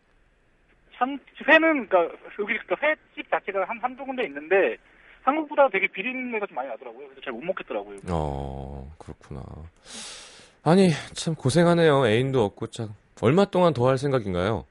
참, 0.96 1.18
회는, 1.48 1.88
그니까, 1.88 2.10
여기, 2.40 2.58
그 2.66 2.76
회집 2.82 3.30
자체가 3.30 3.64
한, 3.66 3.78
한두 3.82 4.04
군데 4.04 4.26
있는데, 4.26 4.78
한국보다 5.32 5.68
되게 5.70 5.88
비린내가 5.88 6.46
좀 6.48 6.56
많이 6.56 6.70
나더라고요. 6.70 7.06
그래서 7.08 7.22
잘 7.22 7.34
못 7.34 7.44
먹겠더라고요. 7.44 8.00
어, 8.10 8.90
그렇구나. 8.98 9.44
아니, 10.64 10.90
참 11.14 11.36
고생하네요. 11.36 12.08
애인도 12.08 12.44
없고 12.46 12.68
참. 12.68 12.90
얼마 13.22 13.44
동안 13.46 13.74
더 13.74 13.88
할 13.90 13.98
생각인가요? 13.98 14.66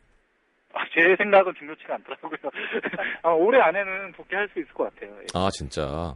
아, 0.73 0.81
제 0.95 1.15
생각은 1.19 1.53
중요치가 1.59 1.95
않더라고요. 1.97 2.39
아, 3.23 3.31
올해 3.31 3.61
안에는 3.61 4.13
복귀할 4.13 4.49
수 4.53 4.61
있을 4.61 4.73
것 4.73 4.85
같아요. 4.95 5.15
예. 5.21 5.27
아, 5.35 5.51
진짜. 5.53 6.15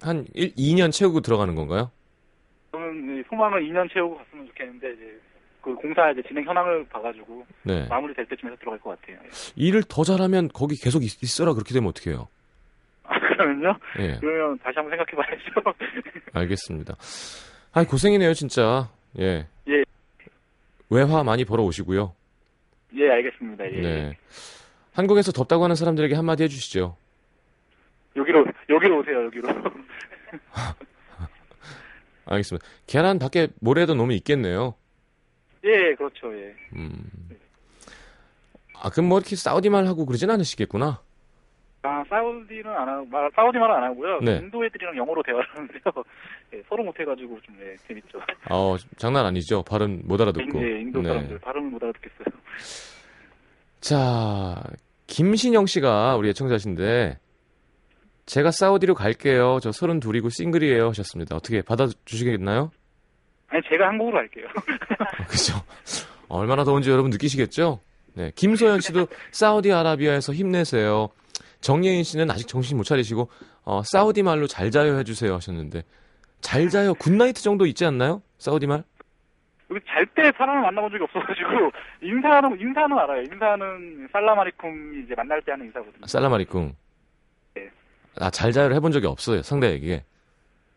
한 0.00 0.26
1, 0.34 0.54
2년 0.54 0.92
채우고 0.92 1.20
들어가는 1.20 1.54
건가요? 1.56 1.90
저는 2.72 3.18
이 3.20 3.22
소망은 3.28 3.60
2년 3.62 3.92
채우고 3.92 4.16
갔으면 4.16 4.46
좋겠는데 4.48 4.92
이제 4.92 5.20
그 5.60 5.74
공사 5.74 6.10
이제 6.12 6.22
진행 6.28 6.44
현황을 6.44 6.86
봐가지고 6.88 7.44
네. 7.64 7.86
마무리될 7.88 8.26
때쯤에서 8.26 8.56
들어갈 8.58 8.78
것 8.80 8.98
같아요. 9.00 9.18
예. 9.24 9.28
일을 9.56 9.82
더 9.88 10.04
잘하면 10.04 10.48
거기 10.48 10.76
계속 10.76 11.02
있, 11.02 11.20
있어라 11.22 11.52
그렇게 11.52 11.74
되면 11.74 11.88
어떡해요? 11.90 12.28
아, 13.40 13.44
그러면요? 13.44 13.78
예. 13.98 14.18
그러면 14.20 14.58
다시 14.58 14.76
한번 14.76 14.96
생각해 14.96 15.12
봐야죠. 15.16 15.76
알겠습니다. 16.34 16.94
아, 17.72 17.84
고생이네요, 17.84 18.34
진짜. 18.34 18.90
예. 19.18 19.46
예. 19.68 19.84
외화 20.90 21.24
많이 21.24 21.44
벌어 21.44 21.62
오시고요. 21.62 22.14
예, 22.96 23.10
알겠습니다. 23.10 23.64
예. 23.72 23.80
네. 23.80 24.18
한국에서 24.92 25.32
덥다고 25.32 25.64
하는 25.64 25.76
사람들에게 25.76 26.14
한마디 26.14 26.42
해주시죠. 26.42 26.96
여기로 28.16 28.44
여기로 28.68 28.98
오세요. 28.98 29.24
여기로. 29.24 29.48
알겠습니다. 32.26 32.66
계란 32.86 33.18
밖에 33.18 33.48
모래도 33.60 33.94
놈이 33.94 34.16
있겠네요. 34.16 34.74
예, 35.64 35.94
그렇죠. 35.94 36.36
예. 36.36 36.54
음. 36.74 36.90
아, 38.82 38.90
그럼 38.90 39.08
뭐 39.08 39.18
이렇게 39.18 39.36
사우디 39.36 39.70
말 39.70 39.86
하고 39.86 40.06
그러진 40.06 40.30
않으시겠구나. 40.30 41.00
아, 41.82 42.04
사우디는 42.08 42.66
안 42.66 42.88
하고, 42.88 43.06
말, 43.06 43.30
사우디 43.34 43.58
말은 43.58 43.74
안 43.74 43.84
하고요. 43.84 44.20
네. 44.20 44.36
인도 44.36 44.64
애들이랑 44.64 44.96
영어로 44.96 45.22
대화를 45.22 45.46
하는데요. 45.48 45.80
예, 46.54 46.62
서로 46.68 46.84
못해가지고 46.84 47.40
좀, 47.40 47.56
예, 47.62 47.74
재밌죠. 47.88 48.18
어, 48.50 48.76
장난 48.98 49.24
아니죠. 49.24 49.62
발음 49.62 50.02
못 50.04 50.20
알아듣고. 50.20 50.62
예, 50.62 50.80
인도 50.80 51.00
네. 51.00 51.08
사람들 51.08 51.38
발음을 51.38 51.70
못 51.70 51.82
알아듣겠어요. 51.82 52.26
자, 53.80 54.62
김신영 55.06 55.64
씨가 55.66 56.16
우리 56.16 56.28
애청자신데, 56.28 57.18
제가 58.26 58.50
사우디로 58.50 58.94
갈게요. 58.94 59.58
저 59.62 59.72
서른 59.72 60.00
둘이고 60.00 60.28
싱글이에요. 60.28 60.88
하셨습니다. 60.88 61.34
어떻게 61.34 61.62
받아주시겠나요? 61.62 62.70
아니, 63.48 63.62
제가 63.68 63.88
한국으로 63.88 64.18
할게요. 64.18 64.46
아, 64.98 65.24
그죠. 65.26 65.54
얼마나 66.28 66.62
더운지 66.62 66.90
여러분 66.90 67.10
느끼시겠죠? 67.10 67.80
네. 68.14 68.30
김소연 68.36 68.80
씨도 68.80 69.08
사우디아라비아에서 69.32 70.32
힘내세요. 70.32 71.08
정예인 71.60 72.02
씨는 72.04 72.30
아직 72.30 72.46
정신 72.48 72.76
못 72.76 72.84
차리시고, 72.84 73.28
어, 73.64 73.82
사우디 73.84 74.22
말로 74.22 74.46
잘 74.46 74.70
자요 74.70 74.96
해주세요 74.98 75.34
하셨는데, 75.34 75.82
잘 76.40 76.68
자요 76.68 76.94
good 76.94 77.15
night 77.15 77.42
정도 77.42 77.66
있지 77.66 77.84
않나요? 77.84 78.22
사우디 78.38 78.66
말? 78.66 78.82
여기 79.70 79.80
잘 79.86 80.04
때 80.06 80.32
사람을 80.36 80.62
만나본 80.62 80.90
적이 80.90 81.04
없어가지고, 81.04 81.70
인사는, 82.02 82.58
인사는 82.60 82.98
알아요. 82.98 83.22
인사는 83.22 84.08
سلام 84.12 84.47
عليكم 84.47 85.04
이제 85.04 85.14
만날 85.16 85.40
때 85.42 85.52
하는 85.52 85.66
인사거든요. 85.66 86.06
سلام 86.06 86.29
عليكم. 86.29 86.74
네. 87.54 87.70
아, 88.18 88.30
잘 88.30 88.50
자요를 88.52 88.74
해본 88.76 88.90
적이 88.92 89.06
없어요. 89.06 89.42
상대에게. 89.42 90.04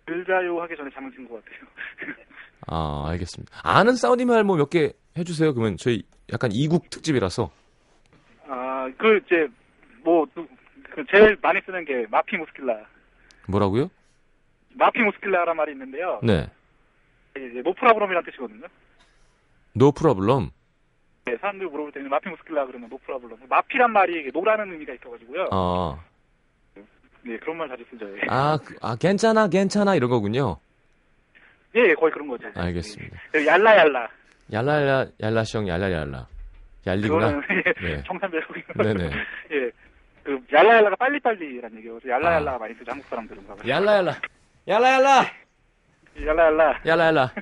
잘 0.06 0.30
자요 0.30 0.62
하기 0.62 0.76
전에 0.76 0.90
잠을 0.94 1.10
든것 1.16 1.44
같아요. 1.44 1.60
아, 2.68 3.06
알겠습니다. 3.10 3.52
아는 3.64 3.96
사우디 3.96 4.26
말 4.26 4.44
뭐 4.44 4.58
몇 4.58 4.70
개 4.70 4.94
해주세요. 5.18 5.54
그러면 5.54 5.78
저희 5.78 6.04
약간 6.32 6.52
이국 6.54 6.90
특집이라서. 6.90 7.50
아, 8.48 8.90
그, 8.98 9.18
이제, 9.26 9.48
뭐, 10.04 10.26
그, 10.94 11.04
그 11.04 11.06
제일 11.12 11.38
많이 11.42 11.60
쓰는 11.66 11.86
게 11.86 12.06
مافي 12.10 12.38
مشكلة. 12.38 12.86
뭐라고요? 13.48 13.90
مافي 14.76 15.00
مشكلة라는 15.02 15.56
말이 15.56 15.72
있는데요. 15.74 16.20
네. 16.24 16.48
이제 17.36 17.62
no 17.64 17.71
problem이라는 17.71 18.26
뜻이거든요. 18.30 18.68
no 19.74 19.92
problem. 19.92 20.52
네, 21.26 21.38
사람들 21.38 21.68
물어볼 21.68 21.92
때는 21.94 22.10
مافي 22.10 22.30
مشكلة 22.30 22.66
그러면 22.68 22.90
no 22.90 23.00
problem. 23.00 23.40
مافي란 23.50 23.92
말이 23.92 24.30
no라는 24.34 24.72
의미가 24.74 24.94
있어가지고요. 24.94 25.48
아, 25.52 26.00
네, 27.24 27.38
그런 27.38 27.58
말 27.58 27.70
자주 27.70 27.84
쓰죠. 27.90 28.06
예. 28.18 28.22
아, 28.30 28.58
그- 28.64 28.76
아, 28.82 28.96
괜찮아, 28.98 29.48
괜찮아, 29.48 29.96
이런 29.96 30.10
거군요. 30.10 30.58
예, 31.76 31.94
거의 31.96 32.12
그런 32.12 32.28
거죠. 32.28 32.48
알겠습니다. 32.56 33.18
예, 33.36 33.46
얄라 33.48 33.78
얄라. 33.78 34.10
얄랄라, 34.52 35.08
얄라셩, 35.22 35.68
얄랄얄라. 35.68 36.28
얄리구나. 36.86 37.28
그거는 37.42 37.42
예, 37.82 37.96
네. 37.96 38.04
청산배로. 38.06 38.44
네네. 38.76 39.10
예, 39.54 39.72
그 40.24 40.40
얄라얄라가 40.52 40.96
빨리빨리라는 40.96 41.78
얘기예요. 41.78 42.00
그래서 42.00 42.10
얄라얄라 42.16 42.58
많이 42.58 42.74
쓰죠 42.76 42.92
한국 42.92 43.08
사람들은. 43.08 43.46
아. 43.50 43.68
얄라얄라. 43.68 44.22
얄라얄라! 44.68 45.26
얄라얄라. 46.26 46.80
얄라얄라. 46.86 47.34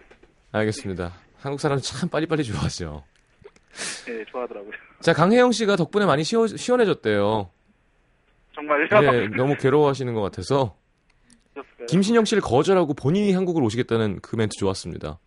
알겠습니다. 0.51 1.13
한국 1.39 1.59
사람은 1.59 1.81
참 1.81 2.09
빨리빨리 2.09 2.43
좋아하죠. 2.43 3.03
예, 4.09 4.25
좋아하더라고요. 4.25 4.71
자, 4.99 5.13
강혜영 5.13 5.51
씨가 5.51 5.75
덕분에 5.75 6.05
많이 6.05 6.23
시원, 6.23 6.47
시원해졌대요. 6.47 7.49
정말요? 8.53 8.87
네, 9.01 9.27
너무 9.35 9.55
괴로워하시는 9.55 10.13
것 10.13 10.21
같아서. 10.21 10.75
김신영 11.87 12.25
씨를 12.25 12.41
거절하고 12.41 12.93
본인이 12.93 13.33
한국으로 13.33 13.65
오시겠다는 13.65 14.19
그 14.21 14.35
멘트 14.35 14.57
좋았습니다. 14.57 15.19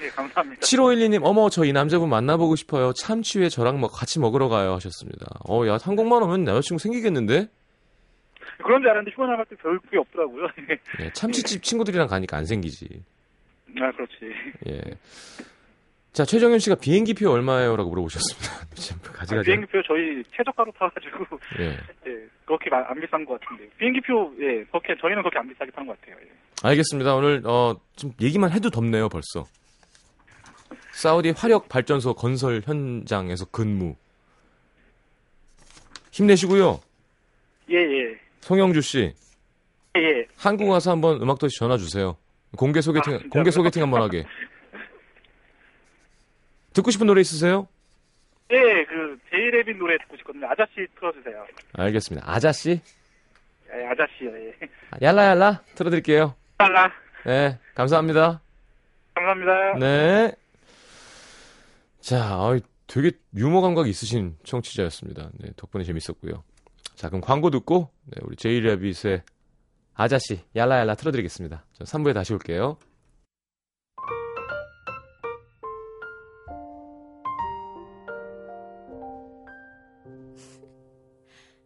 예, 0.00 0.08
감사합니다. 0.08 0.60
7512님, 0.60 1.20
어머, 1.24 1.48
저 1.48 1.64
이 1.64 1.72
남자분 1.72 2.08
만나보고 2.08 2.56
싶어요. 2.56 2.92
참치회 2.92 3.48
저랑 3.48 3.78
뭐 3.80 3.88
같이 3.88 4.18
먹으러 4.18 4.48
가요. 4.48 4.72
하셨습니다. 4.74 5.26
어, 5.48 5.66
야, 5.66 5.78
한국만 5.80 6.22
오면 6.22 6.44
남자친구 6.44 6.80
생기겠는데? 6.80 7.48
그런 8.62 8.80
줄 8.80 8.90
알았는데 8.90 9.12
휴가 9.14 9.26
나갈 9.26 9.44
때 9.46 9.56
별 9.56 9.78
그게 9.80 9.98
없더라고요. 9.98 10.48
예, 11.00 11.10
참치집 11.12 11.62
친구들이랑 11.62 12.08
가니까 12.08 12.36
안 12.36 12.44
생기지. 12.46 12.88
아, 13.80 13.90
그렇지. 13.92 14.14
예. 14.68 14.80
자, 16.12 16.24
최정현 16.24 16.60
씨가 16.60 16.76
비행기표 16.76 17.28
얼마예요? 17.30 17.76
라고 17.76 17.90
물어보셨습니다. 17.90 18.66
참, 18.76 18.98
아, 19.08 19.12
가지가지. 19.12 19.46
비행기표 19.46 19.82
저희 19.86 20.22
최저가로 20.36 20.72
타가지고 20.78 21.38
예. 21.58 21.70
예, 22.06 22.26
그렇게 22.46 22.70
마- 22.70 22.84
안 22.88 23.00
비싼 23.00 23.24
것 23.24 23.40
같은데 23.40 23.68
비행기표 23.78 24.34
예 24.40 24.64
그렇게 24.70 24.94
저희는 25.00 25.22
그렇게 25.22 25.38
안 25.38 25.48
비싸게 25.48 25.70
타는 25.72 25.88
것 25.88 26.00
같아요. 26.00 26.16
예. 26.22 26.28
알겠습니다. 26.62 27.14
오늘, 27.16 27.42
어, 27.44 27.74
좀 27.96 28.12
얘기만 28.22 28.52
해도 28.52 28.70
덥네요, 28.70 29.08
벌써. 29.08 29.44
사우디 31.04 31.34
화력 31.36 31.68
발전소 31.68 32.14
건설 32.14 32.62
현장에서 32.64 33.44
근무. 33.50 33.94
힘내시고요. 36.10 36.80
예, 37.70 37.76
예. 37.76 38.18
송영주 38.40 38.80
씨, 38.80 39.12
예, 39.98 40.00
예. 40.00 40.26
한국 40.34 40.70
와서 40.70 40.92
한번 40.92 41.20
음악도시 41.20 41.58
전화 41.58 41.76
주세요. 41.76 42.16
공개 42.56 42.80
소개팅, 42.80 43.16
아? 43.16 43.18
공개 43.30 43.50
소개팅 43.50 43.82
한번 43.82 44.00
하게. 44.00 44.24
듣고 46.72 46.90
싶은 46.90 47.06
노래 47.06 47.20
있으세요? 47.20 47.68
예, 48.50 48.56
그 48.88 49.18
제이레빈 49.30 49.78
노래 49.78 49.98
듣고 49.98 50.16
싶거든요. 50.16 50.46
아저씨 50.48 50.86
틀어주세요. 50.98 51.46
알겠습니다. 51.74 52.30
아자씨? 52.32 52.80
예, 53.74 53.86
아저씨요. 53.88 54.30
예. 54.38 54.54
얄라얄라 55.02 55.60
틀어드릴게요. 55.74 56.34
달라. 56.56 56.90
네, 57.26 57.58
감사합니다. 57.74 58.40
감사합니다. 59.14 59.78
네. 59.78 60.34
자, 62.04 62.38
어이, 62.38 62.60
되게 62.86 63.12
유머 63.34 63.62
감각이 63.62 63.88
있으신 63.88 64.36
청취자였습니다. 64.44 65.30
네, 65.38 65.52
덕분에 65.56 65.84
재밌었고요. 65.84 66.44
자, 66.96 67.08
그럼 67.08 67.22
광고 67.22 67.48
듣고 67.48 67.88
네, 68.04 68.20
우리 68.24 68.36
제이레빗의 68.36 69.22
아자씨 69.94 70.44
얄라얄라 70.54 70.96
틀어드리겠습니다. 70.96 71.64
저 71.72 71.84
3부에 71.84 72.12
다시 72.12 72.34
올게요. 72.34 72.76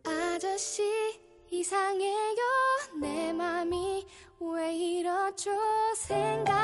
아저씨 0.04 0.84
이상해요 1.50 2.44
내 3.00 3.32
맘이 3.32 4.06
왜 4.38 4.76
이렇죠 4.76 5.50
가슴이 6.08 6.57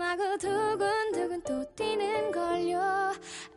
마구 0.00 0.38
두근두근 0.38 1.42
또 1.42 1.62
뛰는 1.74 2.32
걸요. 2.32 2.80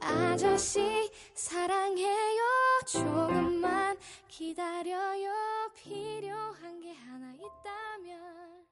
아저씨 0.02 1.10
사랑해요. 1.34 2.42
조금만 2.86 3.98
기다려요. 4.28 5.32
필요한 5.74 6.82
게 6.82 6.92
하나 6.92 7.34
있다면. 7.34 8.66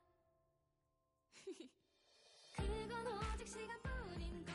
그건 2.57 3.07
오직 3.07 3.47
시간뿐인 3.47 4.43
걸 4.43 4.53